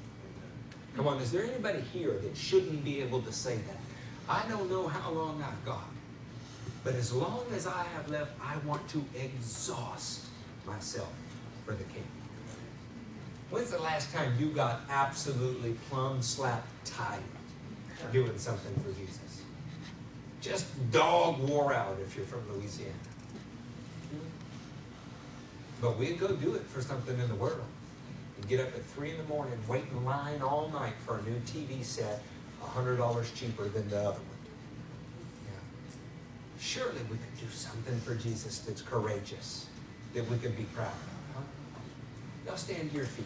[0.98, 3.85] Come on, is there anybody here that shouldn't be able to say that?
[4.28, 5.90] I don't know how long I've got,
[6.84, 10.26] but as long as I have left, I want to exhaust
[10.66, 11.14] myself
[11.66, 12.08] for the King.
[13.52, 17.22] When's the last time you got absolutely plumb slap tired
[18.12, 19.44] doing something for Jesus?
[20.42, 22.94] Just dog wore out if you're from Louisiana.
[25.82, 27.64] But we'd go do it for something in the world.
[28.48, 31.40] Get up at 3 in the morning, wait in line all night for a new
[31.48, 32.22] TV set,
[32.66, 34.42] $100 cheaper than the other one.
[35.46, 35.52] Yeah.
[36.60, 39.68] Surely we could do something for Jesus that's courageous,
[40.14, 41.36] that we could be proud of.
[41.36, 41.42] Huh?
[42.48, 43.26] Y'all stand to your feet.